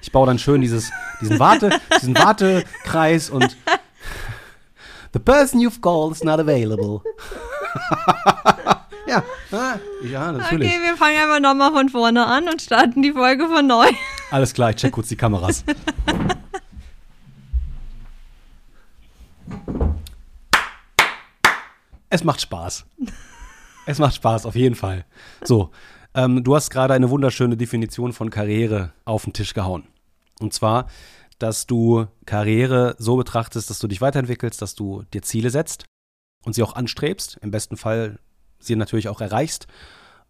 Ich 0.00 0.12
baue 0.12 0.26
dann 0.26 0.38
schön 0.38 0.60
dieses, 0.60 0.90
diesen, 1.20 1.38
Warte, 1.38 1.70
diesen 2.00 2.16
Wartekreis 2.16 3.30
und 3.30 3.56
The 5.16 5.20
person 5.20 5.60
you've 5.60 5.80
called 5.80 6.12
is 6.12 6.22
not 6.22 6.40
available. 6.40 7.02
ja, 9.06 9.24
ah, 9.50 9.78
ja, 10.04 10.30
natürlich. 10.30 10.68
Okay, 10.68 10.82
wir 10.82 10.94
fangen 10.98 11.18
einfach 11.18 11.40
nochmal 11.40 11.72
von 11.72 11.88
vorne 11.88 12.26
an 12.26 12.50
und 12.50 12.60
starten 12.60 13.00
die 13.00 13.12
Folge 13.12 13.48
von 13.48 13.66
neu. 13.66 13.86
Alles 14.30 14.52
klar, 14.52 14.70
ich 14.70 14.76
check 14.76 14.92
kurz 14.92 15.08
die 15.08 15.16
Kameras. 15.16 15.64
Es 22.10 22.22
macht 22.22 22.42
Spaß. 22.42 22.84
Es 23.86 23.98
macht 23.98 24.16
Spaß, 24.16 24.44
auf 24.44 24.54
jeden 24.54 24.74
Fall. 24.74 25.06
So, 25.44 25.70
ähm, 26.16 26.42
du 26.42 26.56
hast 26.56 26.70
gerade 26.70 26.94
eine 26.94 27.10
wunderschöne 27.10 27.56
Definition 27.56 28.12
von 28.12 28.30
Karriere 28.30 28.92
auf 29.04 29.24
den 29.24 29.32
Tisch 29.32 29.54
gehauen. 29.54 29.84
Und 30.40 30.52
zwar, 30.52 30.88
dass 31.38 31.66
du 31.66 32.06
Karriere 32.24 32.96
so 32.98 33.16
betrachtest, 33.16 33.70
dass 33.70 33.78
du 33.78 33.86
dich 33.86 34.00
weiterentwickelst, 34.00 34.60
dass 34.60 34.74
du 34.74 35.04
dir 35.12 35.22
Ziele 35.22 35.50
setzt 35.50 35.84
und 36.44 36.54
sie 36.54 36.62
auch 36.62 36.74
anstrebst, 36.74 37.38
im 37.42 37.50
besten 37.50 37.76
Fall 37.76 38.18
sie 38.58 38.76
natürlich 38.76 39.08
auch 39.08 39.20
erreichst 39.20 39.66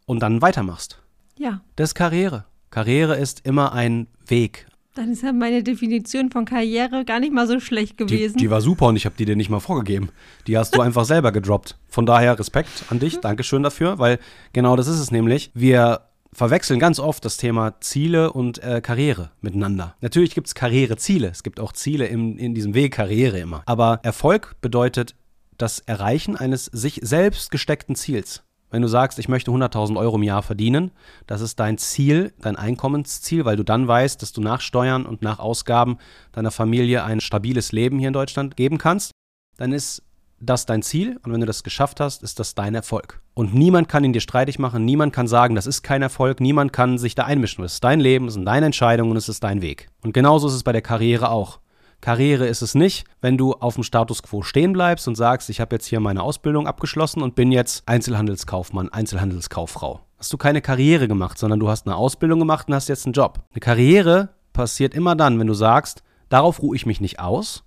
und 0.04 0.20
dann 0.20 0.42
weitermachst. 0.42 1.00
Ja, 1.38 1.60
Das 1.76 1.90
ist 1.90 1.94
Karriere. 1.94 2.44
Karriere 2.70 3.16
ist 3.16 3.46
immer 3.46 3.72
ein 3.72 4.08
Weg. 4.26 4.66
Dann 4.96 5.12
ist 5.12 5.22
ja 5.22 5.32
meine 5.32 5.62
Definition 5.62 6.30
von 6.30 6.44
Karriere 6.44 7.04
gar 7.04 7.20
nicht 7.20 7.32
mal 7.32 7.46
so 7.46 7.60
schlecht 7.60 8.00
Die, 8.00 8.06
gewesen. 8.06 8.38
die 8.38 8.50
war 8.50 8.60
super 8.60 8.86
und 8.86 8.96
ich 8.96 9.04
habe 9.04 9.14
die 9.18 9.24
dir 9.24 9.36
nicht 9.36 9.50
mal 9.50 9.60
vorgegeben. 9.60 10.08
Die 10.46 10.56
hast 10.56 10.74
du 10.74 10.80
einfach 10.80 11.04
selber 11.04 11.32
gedroppt. 11.32 11.76
Von 11.88 12.06
daher 12.06 12.38
Respekt 12.38 12.84
an 12.90 12.98
dich, 12.98 13.20
Dankeschön 13.20 13.62
dafür, 13.62 13.98
weil 13.98 14.18
genau 14.52 14.76
das 14.76 14.86
ist 14.86 14.98
es 14.98 15.10
nämlich. 15.10 15.50
Wir 15.54 16.00
verwechseln 16.32 16.78
ganz 16.78 16.98
oft 16.98 17.24
das 17.24 17.36
Thema 17.36 17.80
Ziele 17.80 18.32
und 18.32 18.62
äh, 18.62 18.80
Karriere 18.80 19.30
miteinander. 19.40 19.94
Natürlich 20.00 20.34
gibt 20.34 20.48
es 20.48 20.54
Karriereziele. 20.54 21.28
Es 21.28 21.42
gibt 21.42 21.60
auch 21.60 21.72
Ziele 21.72 22.06
im, 22.06 22.36
in 22.36 22.54
diesem 22.54 22.74
Weg 22.74 22.92
Karriere 22.94 23.38
immer. 23.38 23.62
Aber 23.66 24.00
Erfolg 24.02 24.56
bedeutet 24.60 25.14
das 25.56 25.78
Erreichen 25.80 26.36
eines 26.36 26.66
sich 26.66 27.00
selbst 27.02 27.50
gesteckten 27.50 27.94
Ziels. 27.96 28.42
Wenn 28.70 28.82
du 28.82 28.88
sagst, 28.88 29.18
ich 29.18 29.28
möchte 29.28 29.50
100.000 29.50 29.96
Euro 29.96 30.16
im 30.16 30.22
Jahr 30.22 30.42
verdienen, 30.42 30.90
das 31.26 31.40
ist 31.40 31.60
dein 31.60 31.78
Ziel, 31.78 32.32
dein 32.40 32.56
Einkommensziel, 32.56 33.44
weil 33.44 33.56
du 33.56 33.62
dann 33.62 33.86
weißt, 33.86 34.20
dass 34.20 34.32
du 34.32 34.40
nach 34.40 34.60
Steuern 34.60 35.06
und 35.06 35.22
nach 35.22 35.38
Ausgaben 35.38 35.98
deiner 36.32 36.50
Familie 36.50 37.04
ein 37.04 37.20
stabiles 37.20 37.72
Leben 37.72 37.98
hier 37.98 38.08
in 38.08 38.14
Deutschland 38.14 38.56
geben 38.56 38.78
kannst, 38.78 39.12
dann 39.56 39.72
ist 39.72 40.02
das 40.40 40.66
dein 40.66 40.82
Ziel 40.82 41.18
und 41.22 41.32
wenn 41.32 41.40
du 41.40 41.46
das 41.46 41.62
geschafft 41.62 42.00
hast, 42.00 42.22
ist 42.22 42.38
das 42.38 42.54
dein 42.54 42.74
Erfolg. 42.74 43.20
Und 43.34 43.54
niemand 43.54 43.88
kann 43.88 44.04
ihn 44.04 44.12
dir 44.12 44.20
streitig 44.20 44.58
machen, 44.58 44.84
niemand 44.84 45.12
kann 45.12 45.28
sagen, 45.28 45.54
das 45.54 45.66
ist 45.66 45.82
kein 45.82 46.02
Erfolg, 46.02 46.40
niemand 46.40 46.72
kann 46.72 46.98
sich 46.98 47.14
da 47.14 47.24
einmischen. 47.24 47.64
Es 47.64 47.74
ist 47.74 47.84
dein 47.84 48.00
Leben, 48.00 48.28
es 48.28 48.34
sind 48.34 48.44
deine 48.44 48.66
Entscheidungen 48.66 49.12
und 49.12 49.16
es 49.16 49.28
ist 49.28 49.42
dein 49.44 49.62
Weg. 49.62 49.88
Und 50.02 50.12
genauso 50.12 50.48
ist 50.48 50.54
es 50.54 50.62
bei 50.62 50.72
der 50.72 50.82
Karriere 50.82 51.30
auch. 51.30 51.60
Karriere 52.06 52.46
ist 52.46 52.62
es 52.62 52.76
nicht, 52.76 53.04
wenn 53.20 53.36
du 53.36 53.54
auf 53.54 53.74
dem 53.74 53.82
Status 53.82 54.22
quo 54.22 54.42
stehen 54.42 54.72
bleibst 54.72 55.08
und 55.08 55.16
sagst, 55.16 55.50
ich 55.50 55.60
habe 55.60 55.74
jetzt 55.74 55.86
hier 55.86 55.98
meine 55.98 56.22
Ausbildung 56.22 56.68
abgeschlossen 56.68 57.20
und 57.20 57.34
bin 57.34 57.50
jetzt 57.50 57.82
Einzelhandelskaufmann, 57.88 58.90
Einzelhandelskauffrau. 58.90 60.02
Hast 60.16 60.32
du 60.32 60.36
keine 60.36 60.62
Karriere 60.62 61.08
gemacht, 61.08 61.36
sondern 61.36 61.58
du 61.58 61.68
hast 61.68 61.84
eine 61.84 61.96
Ausbildung 61.96 62.38
gemacht 62.38 62.68
und 62.68 62.74
hast 62.74 62.86
jetzt 62.86 63.06
einen 63.06 63.12
Job. 63.12 63.40
Eine 63.50 63.58
Karriere 63.58 64.28
passiert 64.52 64.94
immer 64.94 65.16
dann, 65.16 65.40
wenn 65.40 65.48
du 65.48 65.54
sagst, 65.54 66.04
darauf 66.28 66.62
ruhe 66.62 66.76
ich 66.76 66.86
mich 66.86 67.00
nicht 67.00 67.18
aus, 67.18 67.64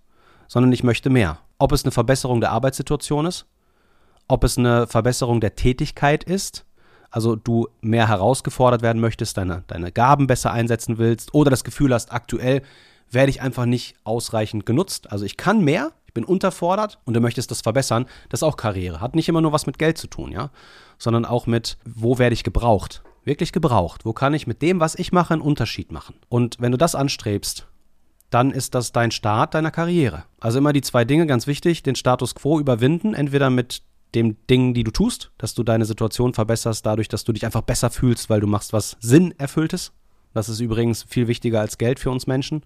sondern 0.47 0.71
ich 0.71 0.85
möchte 0.85 1.09
mehr. 1.09 1.39
Ob 1.57 1.73
es 1.73 1.83
eine 1.83 1.91
Verbesserung 1.91 2.39
der 2.39 2.51
Arbeitssituation 2.51 3.25
ist, 3.25 3.45
ob 4.29 4.45
es 4.45 4.57
eine 4.57 4.87
Verbesserung 4.87 5.41
der 5.41 5.55
Tätigkeit 5.55 6.23
ist, 6.23 6.65
also 7.11 7.35
du 7.35 7.67
mehr 7.81 8.07
herausgefordert 8.07 8.83
werden 8.83 9.01
möchtest, 9.01 9.35
deine, 9.35 9.65
deine 9.67 9.91
Gaben 9.91 10.27
besser 10.27 10.53
einsetzen 10.53 10.97
willst 10.97 11.33
oder 11.33 11.49
das 11.51 11.65
Gefühl 11.65 11.93
hast, 11.93 12.13
aktuell 12.13 12.61
werde 13.11 13.29
ich 13.29 13.41
einfach 13.41 13.65
nicht 13.65 13.95
ausreichend 14.03 14.65
genutzt. 14.65 15.11
Also 15.11 15.25
ich 15.25 15.37
kann 15.37 15.63
mehr, 15.63 15.91
ich 16.07 16.13
bin 16.13 16.23
unterfordert 16.23 16.99
und 17.05 17.13
du 17.13 17.19
möchtest 17.19 17.51
das 17.51 17.61
verbessern. 17.61 18.05
Das 18.29 18.39
ist 18.39 18.43
auch 18.43 18.57
Karriere. 18.57 19.01
Hat 19.01 19.15
nicht 19.15 19.29
immer 19.29 19.41
nur 19.41 19.51
was 19.51 19.67
mit 19.67 19.77
Geld 19.77 19.97
zu 19.97 20.07
tun, 20.07 20.31
ja, 20.31 20.49
sondern 20.97 21.25
auch 21.25 21.47
mit, 21.47 21.77
wo 21.85 22.17
werde 22.17 22.33
ich 22.33 22.43
gebraucht? 22.43 23.03
Wirklich 23.23 23.51
gebraucht. 23.51 24.05
Wo 24.05 24.13
kann 24.13 24.33
ich 24.33 24.47
mit 24.47 24.61
dem, 24.61 24.79
was 24.79 24.95
ich 24.95 25.11
mache, 25.11 25.33
einen 25.33 25.41
Unterschied 25.41 25.91
machen? 25.91 26.15
Und 26.29 26.57
wenn 26.59 26.71
du 26.71 26.77
das 26.77 26.95
anstrebst, 26.95 27.67
dann 28.29 28.51
ist 28.51 28.75
das 28.75 28.91
dein 28.91 29.11
Start 29.11 29.53
deiner 29.53 29.71
Karriere. 29.71 30.23
Also 30.39 30.59
immer 30.59 30.73
die 30.73 30.81
zwei 30.81 31.05
Dinge, 31.05 31.25
ganz 31.27 31.47
wichtig, 31.47 31.83
den 31.83 31.95
Status 31.95 32.35
quo 32.35 32.59
überwinden, 32.59 33.13
entweder 33.13 33.49
mit 33.49 33.81
dem 34.15 34.37
Ding, 34.47 34.73
die 34.73 34.83
du 34.83 34.91
tust, 34.91 35.31
dass 35.37 35.53
du 35.53 35.63
deine 35.63 35.85
Situation 35.85 36.33
verbesserst, 36.33 36.85
dadurch, 36.85 37.07
dass 37.07 37.23
du 37.23 37.33
dich 37.33 37.45
einfach 37.45 37.61
besser 37.61 37.89
fühlst, 37.89 38.29
weil 38.29 38.39
du 38.39 38.47
machst 38.47 38.73
was 38.73 38.97
Sinn 38.99 39.33
erfülltes. 39.37 39.91
Das 40.33 40.49
ist 40.49 40.59
übrigens 40.59 41.03
viel 41.03 41.27
wichtiger 41.27 41.59
als 41.59 41.77
Geld 41.77 41.99
für 41.99 42.11
uns 42.11 42.27
Menschen. 42.27 42.63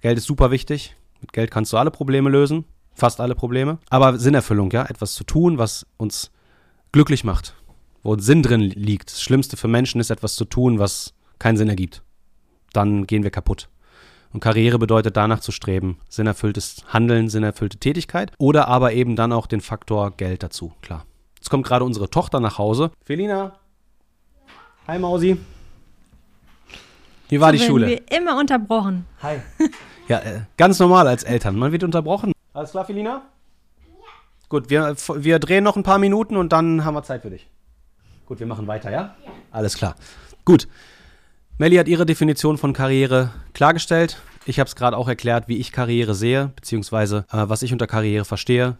Geld 0.00 0.18
ist 0.18 0.24
super 0.24 0.50
wichtig. 0.50 0.96
Mit 1.20 1.32
Geld 1.32 1.50
kannst 1.50 1.72
du 1.72 1.76
alle 1.76 1.90
Probleme 1.90 2.30
lösen, 2.30 2.64
fast 2.92 3.20
alle 3.20 3.34
Probleme. 3.34 3.78
Aber 3.88 4.18
Sinnerfüllung, 4.18 4.70
ja, 4.70 4.84
etwas 4.84 5.14
zu 5.14 5.24
tun, 5.24 5.58
was 5.58 5.86
uns 5.96 6.30
glücklich 6.92 7.24
macht, 7.24 7.54
wo 8.02 8.16
Sinn 8.18 8.42
drin 8.42 8.60
liegt. 8.60 9.10
Das 9.10 9.22
Schlimmste 9.22 9.56
für 9.56 9.68
Menschen 9.68 10.00
ist, 10.00 10.10
etwas 10.10 10.34
zu 10.34 10.44
tun, 10.44 10.78
was 10.78 11.14
keinen 11.38 11.56
Sinn 11.56 11.68
ergibt. 11.68 12.02
Dann 12.72 13.06
gehen 13.06 13.22
wir 13.22 13.30
kaputt. 13.30 13.68
Und 14.32 14.40
Karriere 14.40 14.78
bedeutet 14.80 15.16
danach 15.16 15.40
zu 15.40 15.52
streben, 15.52 15.98
sinnerfülltes 16.08 16.84
Handeln, 16.88 17.28
sinnerfüllte 17.28 17.78
Tätigkeit 17.78 18.32
oder 18.36 18.66
aber 18.66 18.92
eben 18.92 19.14
dann 19.14 19.32
auch 19.32 19.46
den 19.46 19.60
Faktor 19.60 20.10
Geld 20.10 20.42
dazu, 20.42 20.72
klar. 20.82 21.06
Jetzt 21.36 21.50
kommt 21.50 21.66
gerade 21.66 21.84
unsere 21.84 22.10
Tochter 22.10 22.40
nach 22.40 22.58
Hause. 22.58 22.90
Felina. 23.04 23.58
Hi 24.88 24.98
Mausi. 24.98 25.38
Wie 27.34 27.40
war 27.40 27.50
so 27.50 27.58
die 27.58 27.64
Schule? 27.64 27.86
wir 27.88 28.12
immer 28.16 28.38
unterbrochen. 28.38 29.06
Hi. 29.22 29.40
Ja, 30.06 30.18
äh, 30.18 30.42
ganz 30.58 30.78
normal 30.78 31.08
als 31.08 31.22
Eltern. 31.22 31.56
Man 31.56 31.72
wird 31.72 31.82
unterbrochen. 31.82 32.32
Alles 32.52 32.72
klar, 32.72 32.84
Felina? 32.84 33.22
Ja. 33.78 34.04
Gut, 34.50 34.68
wir, 34.68 34.94
wir 35.14 35.38
drehen 35.38 35.64
noch 35.64 35.76
ein 35.76 35.82
paar 35.82 35.96
Minuten 35.96 36.36
und 36.36 36.52
dann 36.52 36.84
haben 36.84 36.92
wir 36.92 37.02
Zeit 37.04 37.22
für 37.22 37.30
dich. 37.30 37.48
Gut, 38.26 38.38
wir 38.38 38.46
machen 38.46 38.66
weiter, 38.66 38.90
ja? 38.90 39.16
Ja. 39.24 39.32
Alles 39.50 39.78
klar. 39.78 39.96
Gut. 40.44 40.68
Melli 41.56 41.76
hat 41.76 41.88
ihre 41.88 42.04
Definition 42.04 42.58
von 42.58 42.74
Karriere 42.74 43.30
klargestellt. 43.54 44.18
Ich 44.44 44.60
habe 44.60 44.68
es 44.68 44.76
gerade 44.76 44.98
auch 44.98 45.08
erklärt, 45.08 45.48
wie 45.48 45.56
ich 45.56 45.72
Karriere 45.72 46.14
sehe, 46.14 46.52
beziehungsweise 46.54 47.24
äh, 47.32 47.48
was 47.48 47.62
ich 47.62 47.72
unter 47.72 47.86
Karriere 47.86 48.26
verstehe. 48.26 48.76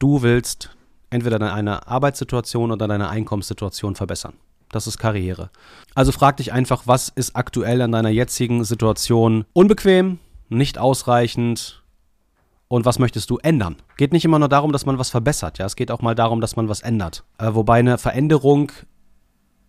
Du 0.00 0.22
willst 0.22 0.70
entweder 1.08 1.38
deine 1.38 1.86
Arbeitssituation 1.86 2.72
oder 2.72 2.88
deine 2.88 3.10
Einkommenssituation 3.10 3.94
verbessern. 3.94 4.34
Das 4.70 4.86
ist 4.86 4.98
Karriere. 4.98 5.50
Also 5.94 6.12
frag 6.12 6.36
dich 6.38 6.52
einfach, 6.52 6.82
was 6.86 7.08
ist 7.08 7.36
aktuell 7.36 7.80
an 7.82 7.92
deiner 7.92 8.08
jetzigen 8.08 8.64
Situation 8.64 9.44
unbequem, 9.52 10.18
nicht 10.48 10.78
ausreichend 10.78 11.82
und 12.68 12.84
was 12.84 12.98
möchtest 12.98 13.30
du 13.30 13.38
ändern? 13.38 13.76
Geht 13.96 14.12
nicht 14.12 14.24
immer 14.24 14.38
nur 14.38 14.48
darum, 14.48 14.72
dass 14.72 14.86
man 14.86 14.98
was 14.98 15.10
verbessert, 15.10 15.58
ja, 15.58 15.66
es 15.66 15.76
geht 15.76 15.90
auch 15.90 16.02
mal 16.02 16.14
darum, 16.14 16.40
dass 16.40 16.56
man 16.56 16.68
was 16.68 16.80
ändert. 16.80 17.24
Äh, 17.38 17.54
wobei 17.54 17.78
eine 17.78 17.98
Veränderung 17.98 18.72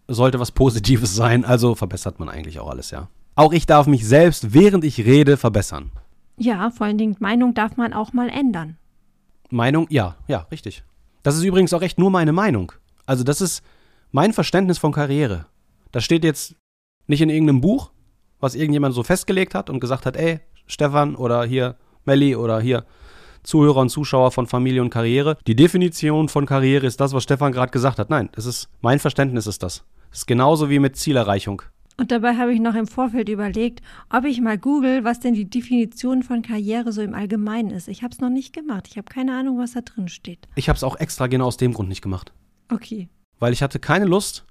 sollte 0.07 0.39
was 0.39 0.51
Positives 0.51 1.15
sein, 1.15 1.45
also 1.45 1.75
verbessert 1.75 2.19
man 2.19 2.29
eigentlich 2.29 2.59
auch 2.59 2.69
alles, 2.69 2.91
ja. 2.91 3.07
Auch 3.35 3.51
ich 3.51 3.65
darf 3.65 3.85
mich 3.85 4.07
selbst, 4.07 4.53
während 4.53 4.85
ich 4.85 5.05
rede, 5.05 5.35
verbessern. 5.37 5.91
Ja, 6.37 6.69
vor 6.71 6.87
allen 6.87 6.97
Dingen 6.97 7.15
Meinung 7.19 7.53
darf 7.53 7.77
man 7.77 7.93
auch 7.93 8.13
mal 8.13 8.29
ändern. 8.29 8.77
Meinung, 9.49 9.87
ja, 9.89 10.15
ja, 10.27 10.47
richtig. 10.51 10.83
Das 11.23 11.35
ist 11.35 11.43
übrigens 11.43 11.73
auch 11.73 11.81
echt 11.81 11.97
nur 11.97 12.11
meine 12.11 12.33
Meinung. 12.33 12.71
Also 13.05 13.23
das 13.23 13.41
ist 13.41 13.63
mein 14.15 14.31
Verständnis 14.31 14.77
von 14.77 14.93
Karriere. 14.93 15.45
Das 15.91 16.05
steht 16.05 16.23
jetzt 16.23 16.55
nicht 17.05 17.19
in 17.19 17.29
irgendeinem 17.29 17.59
Buch, 17.59 17.91
was 18.39 18.55
irgendjemand 18.55 18.95
so 18.95 19.03
festgelegt 19.03 19.53
hat 19.53 19.69
und 19.69 19.81
gesagt 19.81 20.05
hat, 20.05 20.15
ey, 20.15 20.39
Stefan 20.67 21.17
oder 21.17 21.43
hier 21.43 21.75
Melli 22.05 22.33
oder 22.33 22.61
hier 22.61 22.85
Zuhörer 23.43 23.81
und 23.81 23.89
Zuschauer 23.89 24.31
von 24.31 24.47
Familie 24.47 24.81
und 24.81 24.89
Karriere. 24.89 25.37
Die 25.47 25.55
Definition 25.57 26.29
von 26.29 26.45
Karriere 26.45 26.87
ist 26.87 27.01
das, 27.01 27.11
was 27.11 27.23
Stefan 27.23 27.51
gerade 27.51 27.73
gesagt 27.73 27.99
hat. 27.99 28.09
Nein, 28.09 28.29
das 28.31 28.45
ist 28.45 28.69
mein 28.79 28.99
Verständnis 28.99 29.47
ist 29.47 29.61
das. 29.61 29.83
Das 30.11 30.19
ist 30.19 30.27
genauso 30.27 30.69
wie 30.69 30.79
mit 30.79 30.95
Zielerreichung. 30.95 31.61
Und 31.97 32.11
dabei 32.11 32.37
habe 32.37 32.53
ich 32.53 32.61
noch 32.61 32.75
im 32.75 32.87
Vorfeld 32.87 33.27
überlegt, 33.27 33.81
ob 34.09 34.23
ich 34.23 34.39
mal 34.39 34.57
google, 34.57 35.03
was 35.03 35.19
denn 35.19 35.33
die 35.33 35.49
Definition 35.49 36.23
von 36.23 36.41
Karriere 36.41 36.93
so 36.93 37.01
im 37.01 37.15
Allgemeinen 37.15 37.71
ist. 37.71 37.89
Ich 37.89 38.01
habe 38.01 38.13
es 38.13 38.21
noch 38.21 38.29
nicht 38.29 38.53
gemacht. 38.53 38.87
Ich 38.89 38.97
habe 38.97 39.11
keine 39.11 39.37
Ahnung, 39.37 39.59
was 39.59 39.73
da 39.73 39.81
drin 39.81 40.07
steht. 40.07 40.47
Ich 40.55 40.69
habe 40.69 40.77
es 40.77 40.85
auch 40.85 40.95
extra 41.01 41.27
genau 41.27 41.47
aus 41.47 41.57
dem 41.57 41.73
Grund 41.73 41.89
nicht 41.89 42.01
gemacht. 42.01 42.31
Okay. 42.71 43.09
Weil 43.39 43.53
ich 43.53 43.61
hatte 43.61 43.79
keine 43.79 44.05
Lust, 44.05 44.45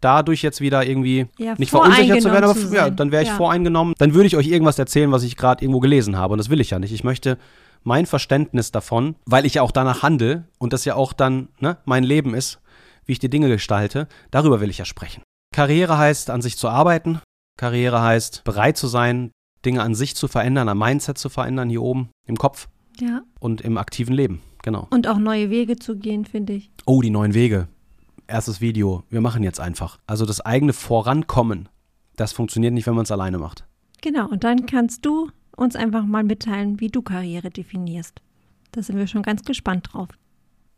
dadurch 0.00 0.42
jetzt 0.42 0.60
wieder 0.60 0.86
irgendwie 0.86 1.26
Ja, 1.38 1.54
nicht 1.58 1.70
verunsichert 1.70 2.22
zu 2.22 2.30
werden, 2.30 2.44
aber 2.44 2.54
zu 2.54 2.74
ja, 2.74 2.90
dann 2.90 3.10
wäre 3.10 3.22
ich 3.22 3.28
Ja. 3.30 3.36
voreingenommen. 3.36 3.94
Dann 3.98 4.14
würde 4.14 4.26
ich 4.26 4.36
euch 4.36 4.46
irgendwas 4.48 4.78
erzählen, 4.78 5.10
was 5.10 5.22
ich 5.22 5.36
gerade 5.36 5.64
irgendwo 5.64 5.80
gelesen 5.80 6.16
habe. 6.16 6.32
Und 6.32 6.38
das 6.38 6.50
will 6.50 6.60
ich 6.60 6.70
ja 6.70 6.78
nicht. 6.78 6.92
Ich 6.92 7.04
möchte 7.04 7.38
mein 7.82 8.06
Verständnis 8.06 8.70
davon, 8.70 9.16
weil 9.24 9.46
ich 9.46 9.54
ja 9.54 9.62
auch 9.62 9.70
danach 9.72 10.02
handle 10.02 10.44
und 10.58 10.72
das 10.72 10.84
ja 10.84 10.94
auch 10.94 11.12
dann 11.12 11.48
ne, 11.60 11.78
mein 11.84 12.04
Leben 12.04 12.34
ist, 12.34 12.60
wie 13.06 13.12
ich 13.12 13.18
die 13.18 13.30
Dinge 13.30 13.48
gestalte, 13.48 14.06
darüber 14.30 14.60
will 14.60 14.70
ich 14.70 14.78
ja 14.78 14.84
sprechen. 14.84 15.22
Karriere 15.54 15.96
heißt, 15.96 16.30
an 16.30 16.42
sich 16.42 16.56
zu 16.58 16.68
arbeiten. 16.68 17.20
Karriere 17.56 18.02
heißt, 18.02 18.44
bereit 18.44 18.76
zu 18.76 18.86
sein, 18.86 19.30
Dinge 19.64 19.82
an 19.82 19.94
sich 19.94 20.14
zu 20.14 20.28
verändern, 20.28 20.68
am 20.68 20.78
Mindset 20.78 21.18
zu 21.18 21.28
verändern, 21.28 21.68
hier 21.70 21.82
oben 21.82 22.10
im 22.26 22.36
Kopf 22.36 22.68
Ja. 23.00 23.22
und 23.40 23.62
im 23.62 23.78
aktiven 23.78 24.14
Leben. 24.14 24.42
Genau. 24.62 24.86
Und 24.90 25.08
auch 25.08 25.18
neue 25.18 25.50
Wege 25.50 25.76
zu 25.76 25.96
gehen, 25.96 26.24
finde 26.24 26.52
ich. 26.52 26.70
Oh, 26.84 27.00
die 27.00 27.10
neuen 27.10 27.32
Wege. 27.34 27.66
Erstes 28.28 28.60
Video. 28.60 29.04
Wir 29.08 29.22
machen 29.22 29.42
jetzt 29.42 29.58
einfach. 29.58 29.98
Also 30.06 30.26
das 30.26 30.42
eigene 30.42 30.74
Vorankommen, 30.74 31.70
das 32.16 32.32
funktioniert 32.32 32.74
nicht, 32.74 32.86
wenn 32.86 32.94
man 32.94 33.04
es 33.04 33.10
alleine 33.10 33.38
macht. 33.38 33.64
Genau. 34.02 34.28
Und 34.28 34.44
dann 34.44 34.66
kannst 34.66 35.06
du 35.06 35.30
uns 35.56 35.74
einfach 35.74 36.04
mal 36.04 36.24
mitteilen, 36.24 36.78
wie 36.78 36.88
du 36.88 37.00
Karriere 37.00 37.48
definierst. 37.48 38.20
Da 38.72 38.82
sind 38.82 38.98
wir 38.98 39.06
schon 39.06 39.22
ganz 39.22 39.44
gespannt 39.44 39.88
drauf. 39.92 40.08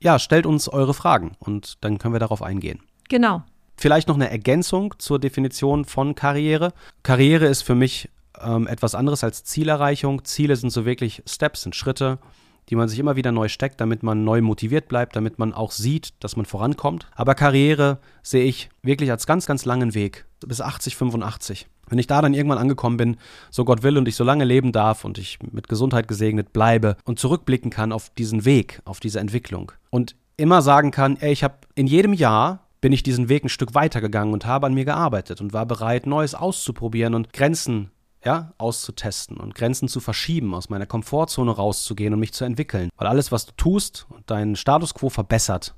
Ja, 0.01 0.21
stellt 0.21 0.47
uns 0.47 0.69
eure 0.69 0.95
Fragen 0.95 1.33
und 1.41 1.79
dann 1.81 1.99
können 1.99 2.15
wir 2.15 2.21
darauf 2.21 2.41
eingehen. 2.41 2.81
Genau. 3.09 3.43
Vielleicht 3.77 4.07
noch 4.07 4.15
eine 4.15 4.31
Ergänzung 4.31 4.95
zur 4.99 5.19
Definition 5.19 5.85
von 5.85 6.15
Karriere. 6.15 6.73
Karriere 7.03 7.47
ist 7.47 7.63
für 7.63 7.75
mich 7.75 8.11
ähm, 8.41 8.69
etwas 8.69 8.95
anderes 8.95 9.25
als 9.25 9.43
Zielerreichung. 9.43 10.25
Ziele 10.25 10.55
sind 10.55 10.71
so 10.71 10.85
wirklich 10.85 11.25
Steps, 11.27 11.63
sind 11.63 11.75
Schritte, 11.75 12.19
die 12.71 12.77
man 12.77 12.89
sich 12.89 12.99
immer 12.99 13.17
wieder 13.17 13.33
neu 13.33 13.49
steckt, 13.49 13.81
damit 13.81 14.03
man 14.03 14.25
neu 14.25 14.41
motiviert 14.41 14.89
bleibt, 14.89 15.17
damit 15.17 15.39
man 15.39 15.53
auch 15.53 15.73
sieht, 15.73 16.15
dass 16.21 16.37
man 16.37 16.47
vorankommt. 16.47 17.09
Aber 17.15 17.35
Karriere 17.35 17.99
sehe 18.23 18.45
ich 18.45 18.71
wirklich 18.83 19.11
als 19.11 19.27
ganz, 19.27 19.47
ganz 19.47 19.65
langen 19.65 19.95
Weg, 19.95 20.25
bis 20.47 20.61
80, 20.61 20.97
85. 20.97 21.67
Wenn 21.89 21.99
ich 21.99 22.07
da 22.07 22.23
dann 22.23 22.35
irgendwann 22.35 22.59
angekommen 22.59 22.97
bin, 22.97 23.17
so 23.51 23.65
Gott 23.65 23.83
will 23.83 23.99
und 23.99 24.07
ich 24.07 24.15
so 24.15 24.23
lange 24.23 24.45
leben 24.45 24.71
darf 24.71 25.05
und 25.05 25.19
ich 25.19 25.39
mit 25.51 25.69
Gesundheit 25.69 26.07
gesegnet 26.07 26.53
bleibe 26.53 26.97
und 27.05 27.19
zurückblicken 27.19 27.71
kann 27.71 27.91
auf 27.91 28.11
diesen 28.11 28.45
Weg, 28.45 28.81
auf 28.85 29.01
diese 29.01 29.19
Entwicklung 29.19 29.73
und 29.91 30.15
immer 30.37 30.63
sagen 30.63 30.93
kann, 30.93 31.17
ey, 31.17 31.33
ich 31.33 31.43
habe 31.43 31.57
in 31.75 31.89
jedem 31.89 32.13
Jahr 32.13 32.69
bin 32.81 32.93
ich 32.93 33.03
diesen 33.03 33.29
Weg 33.29 33.45
ein 33.45 33.49
Stück 33.49 33.75
weitergegangen 33.75 34.33
und 34.33 34.47
habe 34.47 34.67
an 34.67 34.75
mir 34.75 34.85
gearbeitet 34.85 35.41
und 35.41 35.53
war 35.53 35.67
bereit, 35.67 36.07
Neues 36.07 36.35
auszuprobieren 36.35 37.15
und 37.15 37.33
Grenzen 37.33 37.91
ja, 38.25 38.53
auszutesten 38.59 39.37
und 39.39 39.55
Grenzen 39.55 39.89
zu 39.89 40.01
verschieben, 40.01 40.55
aus 40.55 40.69
meiner 40.69 40.87
Komfortzone 40.87 41.51
rauszugehen 41.51 42.13
und 42.13 42.21
mich 42.21 42.33
zu 42.33 42.45
entwickeln. 42.45 42.91
Weil 42.97 43.07
alles, 43.09 43.33
was 43.33 43.47
du 43.47 43.53
tust 43.57 44.07
und 44.11 44.31
deinen 44.31 44.57
Status 44.57 44.95
quo 44.95 45.09
verbessert, 45.09 45.75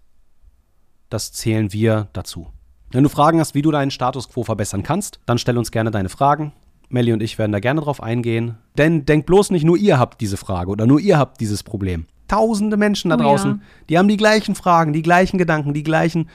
das 1.09 1.33
zählen 1.33 1.73
wir 1.73 2.09
dazu. 2.13 2.49
Wenn 2.91 3.05
du 3.05 3.09
Fragen 3.09 3.39
hast, 3.41 3.55
wie 3.55 3.63
du 3.63 3.71
deinen 3.71 3.91
Status 3.91 4.29
quo 4.29 4.45
verbessern 4.45 4.83
kannst, 4.83 5.21
dann 5.27 5.39
stell 5.39 5.57
uns 5.57 5.71
gerne 5.71 5.91
deine 5.91 6.09
Fragen. 6.09 6.53
Melli 6.89 7.13
und 7.13 7.23
ich 7.23 7.39
werden 7.39 7.53
da 7.53 7.61
gerne 7.61 7.81
drauf 7.81 8.03
eingehen. 8.03 8.59
Denn 8.77 9.07
denkt 9.07 9.27
bloß 9.27 9.51
nicht, 9.51 9.65
nur 9.65 9.79
ihr 9.79 9.99
habt 9.99 10.21
diese 10.21 10.37
Frage 10.37 10.71
oder 10.71 10.87
nur 10.87 11.01
ihr 11.01 11.19
habt 11.19 11.41
dieses 11.41 11.63
Problem. 11.63 12.07
Tausende 12.29 12.77
Menschen 12.77 13.11
da 13.11 13.17
Oh 13.17 13.19
ja. 13.19 13.25
draußen, 13.25 13.63
die 13.89 13.99
haben 13.99 14.09
die 14.09 14.17
gleichen 14.17 14.55
Fragen, 14.55 14.93
die 14.93 15.03
gleichen 15.03 15.39
Gedanken, 15.39 15.73
die 15.75 15.83
gleichen 15.83 16.29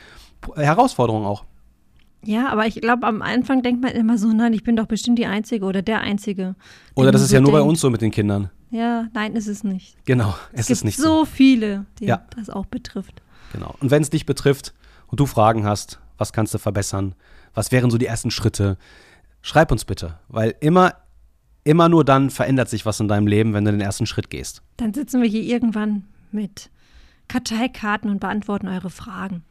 Herausforderungen 0.56 1.26
auch. 1.26 1.44
Ja, 2.24 2.50
aber 2.50 2.66
ich 2.66 2.82
glaube, 2.82 3.06
am 3.08 3.22
Anfang 3.22 3.62
denkt 3.62 3.82
man 3.82 3.92
immer 3.92 4.18
so, 4.18 4.28
nein, 4.34 4.54
ich 4.54 4.64
bin 4.64 4.76
doch 4.76 4.88
bestimmt 4.88 5.18
die 5.20 5.28
Einzige 5.28 5.66
oder 5.66 5.82
der 5.82 6.02
Einzige. 6.02 6.56
Oder 6.96 7.12
das 7.12 7.22
ist 7.22 7.30
so 7.30 7.36
ja 7.36 7.42
nur 7.42 7.52
bei 7.52 7.60
denkt. 7.60 7.70
uns 7.70 7.82
so 7.82 7.90
mit 7.90 8.02
den 8.02 8.12
Kindern. 8.12 8.50
Ja, 8.70 9.08
nein, 9.14 9.36
ist 9.36 9.48
es 9.48 9.64
nicht. 9.64 9.96
Genau, 10.06 10.36
es, 10.52 10.62
Es, 10.62 10.68
gibt 10.68 10.78
ist 10.80 10.84
nicht 10.84 10.98
so 10.98 11.26
viele, 11.26 11.86
die 12.00 12.06
Ja. 12.06 12.26
das 12.36 12.50
auch 12.50 12.66
betrifft. 12.66 13.22
Genau. 13.54 13.76
Und 13.80 13.92
wenn 13.92 14.02
es 14.02 14.10
dich 14.10 14.26
betrifft 14.26 14.74
und 15.08 15.20
du 15.20 15.26
Fragen 15.26 15.64
hast, 15.66 16.00
was 16.18 16.34
kannst 16.34 16.54
du 16.54 16.58
verbessern? 16.58 17.16
Was 17.54 17.72
wären 17.72 17.90
so 17.90 17.98
die 17.98 18.08
ersten 18.08 18.30
Schritte? 18.32 18.78
Schreib 19.42 19.72
uns 19.72 19.86
bitte, 19.86 20.20
weil 20.28 20.54
immer, 20.60 20.96
immer 21.64 21.88
nur 21.88 22.04
dann 22.04 22.30
verändert 22.30 22.68
sich 22.68 22.86
was 22.86 23.00
in 23.00 23.08
deinem 23.08 23.28
Leben, 23.28 23.54
wenn 23.54 23.64
du 23.64 23.72
den 23.72 23.80
ersten 23.80 24.06
Schritt 24.06 24.30
gehst. 24.30 24.64
Dann 24.78 24.94
sitzen 24.94 25.22
wir 25.22 25.30
hier 25.30 25.44
irgendwann 25.44 26.04
mit 26.32 26.70
Karteikarten 27.30 28.10
und 28.10 28.20
beantworten 28.20 28.68
eure 28.68 28.90
Fragen. 28.90 29.44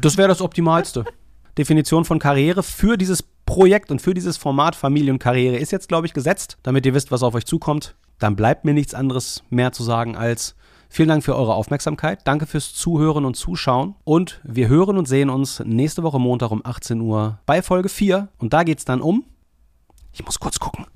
Das 0.00 0.16
wäre 0.18 0.28
das 0.28 0.42
Optimalste. 0.42 1.04
Definition 1.58 2.04
von 2.04 2.20
Karriere 2.20 2.62
für 2.62 2.96
dieses 2.96 3.22
Projekt 3.22 3.90
und 3.90 4.00
für 4.00 4.14
dieses 4.14 4.36
Format 4.36 4.76
Familie 4.76 5.12
und 5.12 5.18
Karriere 5.18 5.56
ist 5.56 5.72
jetzt, 5.72 5.88
glaube 5.88 6.06
ich, 6.06 6.14
gesetzt, 6.14 6.56
damit 6.62 6.86
ihr 6.86 6.94
wisst, 6.94 7.10
was 7.10 7.22
auf 7.22 7.34
euch 7.34 7.46
zukommt. 7.46 7.96
dann 8.20 8.34
bleibt 8.34 8.64
mir 8.64 8.74
nichts 8.74 8.94
anderes 8.94 9.44
mehr 9.48 9.70
zu 9.70 9.84
sagen 9.84 10.16
als 10.16 10.56
vielen 10.88 11.08
Dank 11.08 11.22
für 11.22 11.36
eure 11.36 11.54
Aufmerksamkeit. 11.54 12.20
Danke 12.24 12.46
fürs 12.46 12.74
Zuhören 12.74 13.24
und 13.24 13.34
Zuschauen. 13.34 13.94
Und 14.02 14.40
wir 14.42 14.66
hören 14.66 14.98
und 14.98 15.06
sehen 15.06 15.30
uns 15.30 15.60
nächste 15.64 16.02
Woche 16.02 16.18
Montag 16.18 16.50
um 16.50 16.64
18 16.64 17.00
Uhr 17.00 17.38
bei 17.46 17.62
Folge 17.62 17.88
4. 17.88 18.28
Und 18.38 18.52
da 18.52 18.64
geht 18.64 18.78
es 18.78 18.84
dann 18.84 19.00
um. 19.00 19.24
Ich 20.12 20.24
muss 20.24 20.40
kurz 20.40 20.58
gucken. 20.58 20.86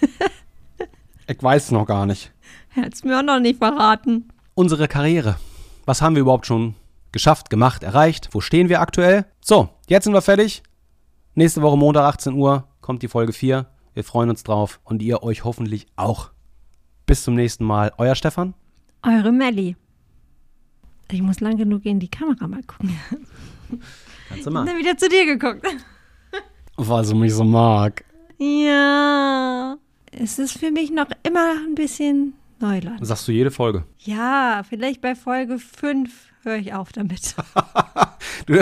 ich 1.26 1.42
weiß 1.42 1.72
noch 1.72 1.86
gar 1.86 2.06
nicht. 2.06 2.32
Hättest 2.68 3.04
mir 3.04 3.18
auch 3.18 3.24
noch 3.24 3.40
nicht 3.40 3.58
verraten. 3.58 4.28
Unsere 4.54 4.86
Karriere. 4.86 5.36
Was 5.84 6.00
haben 6.00 6.14
wir 6.14 6.22
überhaupt 6.22 6.46
schon 6.46 6.76
geschafft, 7.12 7.50
gemacht, 7.50 7.82
erreicht? 7.82 8.28
Wo 8.32 8.40
stehen 8.40 8.68
wir 8.68 8.80
aktuell? 8.80 9.26
So, 9.40 9.68
jetzt 9.88 10.04
sind 10.04 10.12
wir 10.12 10.22
fertig. 10.22 10.62
Nächste 11.34 11.62
Woche 11.62 11.76
Montag 11.76 12.04
18 12.04 12.34
Uhr 12.34 12.66
kommt 12.80 13.02
die 13.02 13.08
Folge 13.08 13.32
4. 13.32 13.66
Wir 13.94 14.04
freuen 14.04 14.30
uns 14.30 14.42
drauf 14.44 14.80
und 14.84 15.02
ihr 15.02 15.22
euch 15.22 15.44
hoffentlich 15.44 15.86
auch. 15.96 16.30
Bis 17.06 17.24
zum 17.24 17.34
nächsten 17.34 17.64
Mal. 17.64 17.92
Euer 17.98 18.14
Stefan. 18.14 18.54
Eure 19.02 19.32
Melli. 19.32 19.76
Ich 21.10 21.22
muss 21.22 21.40
lang 21.40 21.56
genug 21.56 21.86
in 21.86 22.00
die 22.00 22.08
Kamera 22.08 22.46
mal 22.46 22.62
gucken. 22.62 22.98
Kannst 24.28 24.46
du 24.46 24.50
mal. 24.50 24.66
dann 24.66 24.78
wieder 24.78 24.96
zu 24.96 25.08
dir 25.08 25.24
geguckt. 25.24 25.66
Weil 26.76 27.04
sie 27.04 27.14
mich 27.14 27.34
so 27.34 27.44
mag. 27.44 28.04
Ja. 28.38 29.76
Es 30.12 30.38
ist 30.38 30.58
für 30.58 30.70
mich 30.70 30.90
noch 30.90 31.08
immer 31.22 31.52
ein 31.66 31.74
bisschen 31.74 32.34
Neuland. 32.60 33.04
Sagst 33.06 33.26
du 33.28 33.32
jede 33.32 33.50
Folge. 33.50 33.84
Ja, 33.98 34.62
vielleicht 34.68 35.00
bei 35.00 35.14
Folge 35.14 35.58
5 35.58 36.10
höre 36.42 36.56
ich 36.56 36.74
auf 36.74 36.92
damit. 36.92 37.34
Du, 38.46 38.54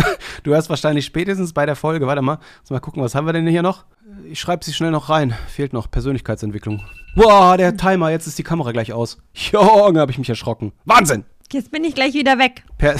du 0.43 0.51
hörst 0.53 0.69
wahrscheinlich 0.69 1.05
spätestens 1.05 1.53
bei 1.53 1.65
der 1.67 1.77
Folge. 1.77 2.07
Warte 2.07 2.23
mal. 2.23 2.39
Lass 2.63 2.71
mal 2.71 2.81
gucken, 2.81 3.03
was 3.03 3.15
haben 3.15 3.27
wir 3.27 3.33
denn 3.33 3.47
hier 3.47 3.63
noch? 3.63 3.85
Ich 4.29 4.41
schreibe 4.41 4.65
sie 4.65 4.73
schnell 4.73 4.91
noch 4.91 5.11
rein. 5.11 5.35
Fehlt 5.49 5.73
noch 5.73 5.91
Persönlichkeitsentwicklung. 5.91 6.83
Boah, 7.15 7.57
der 7.57 7.77
Timer. 7.77 8.11
Jetzt 8.11 8.27
ist 8.27 8.39
die 8.39 8.43
Kamera 8.43 8.73
gleich 8.73 8.93
aus. 8.93 9.19
Junge, 9.35 10.01
habe 10.01 10.11
ich 10.11 10.19
mich 10.19 10.29
erschrocken. 10.29 10.73
Wahnsinn. 10.85 11.25
Jetzt 11.53 11.71
bin 11.71 11.85
ich 11.85 11.95
gleich 11.95 12.15
wieder 12.15 12.39
weg. 12.39 12.65
Per 12.79 12.97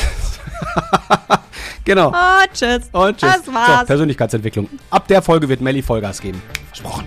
genau. 1.85 2.13
Oh, 2.15 2.45
tschüss. 2.53 2.89
Und 2.93 3.19
tschüss. 3.19 3.43
Das 3.45 3.53
war's. 3.53 3.81
So, 3.81 3.87
Persönlichkeitsentwicklung. 3.87 4.69
Ab 4.91 5.09
der 5.09 5.23
Folge 5.23 5.49
wird 5.49 5.61
Melly 5.61 5.83
Vollgas 5.83 6.21
geben. 6.21 6.41
Versprochen. 6.69 7.07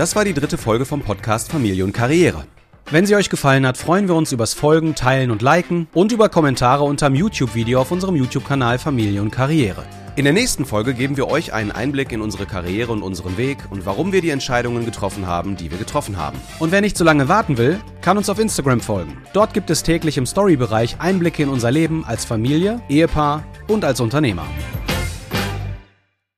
Das 0.00 0.16
war 0.16 0.24
die 0.24 0.32
dritte 0.32 0.56
Folge 0.56 0.86
vom 0.86 1.02
Podcast 1.02 1.52
Familie 1.52 1.84
und 1.84 1.92
Karriere. 1.92 2.46
Wenn 2.90 3.04
sie 3.04 3.16
euch 3.16 3.28
gefallen 3.28 3.66
hat, 3.66 3.76
freuen 3.76 4.08
wir 4.08 4.14
uns 4.14 4.32
übers 4.32 4.54
Folgen, 4.54 4.94
Teilen 4.94 5.30
und 5.30 5.42
Liken 5.42 5.88
und 5.92 6.10
über 6.10 6.30
Kommentare 6.30 6.84
unterm 6.84 7.14
YouTube-Video 7.14 7.78
auf 7.82 7.90
unserem 7.90 8.16
YouTube-Kanal 8.16 8.78
Familie 8.78 9.20
und 9.20 9.30
Karriere. 9.30 9.84
In 10.16 10.24
der 10.24 10.32
nächsten 10.32 10.64
Folge 10.64 10.94
geben 10.94 11.18
wir 11.18 11.28
euch 11.28 11.52
einen 11.52 11.70
Einblick 11.70 12.12
in 12.12 12.22
unsere 12.22 12.46
Karriere 12.46 12.92
und 12.92 13.02
unseren 13.02 13.36
Weg 13.36 13.58
und 13.68 13.84
warum 13.84 14.10
wir 14.10 14.22
die 14.22 14.30
Entscheidungen 14.30 14.86
getroffen 14.86 15.26
haben, 15.26 15.58
die 15.58 15.70
wir 15.70 15.76
getroffen 15.76 16.16
haben. 16.16 16.40
Und 16.60 16.72
wer 16.72 16.80
nicht 16.80 16.96
so 16.96 17.04
lange 17.04 17.28
warten 17.28 17.58
will, 17.58 17.78
kann 18.00 18.16
uns 18.16 18.30
auf 18.30 18.38
Instagram 18.38 18.80
folgen. 18.80 19.18
Dort 19.34 19.52
gibt 19.52 19.68
es 19.68 19.82
täglich 19.82 20.16
im 20.16 20.24
Story-Bereich 20.24 20.96
Einblicke 20.98 21.42
in 21.42 21.50
unser 21.50 21.70
Leben 21.70 22.06
als 22.06 22.24
Familie, 22.24 22.80
Ehepaar 22.88 23.44
und 23.68 23.84
als 23.84 24.00
Unternehmer. 24.00 24.46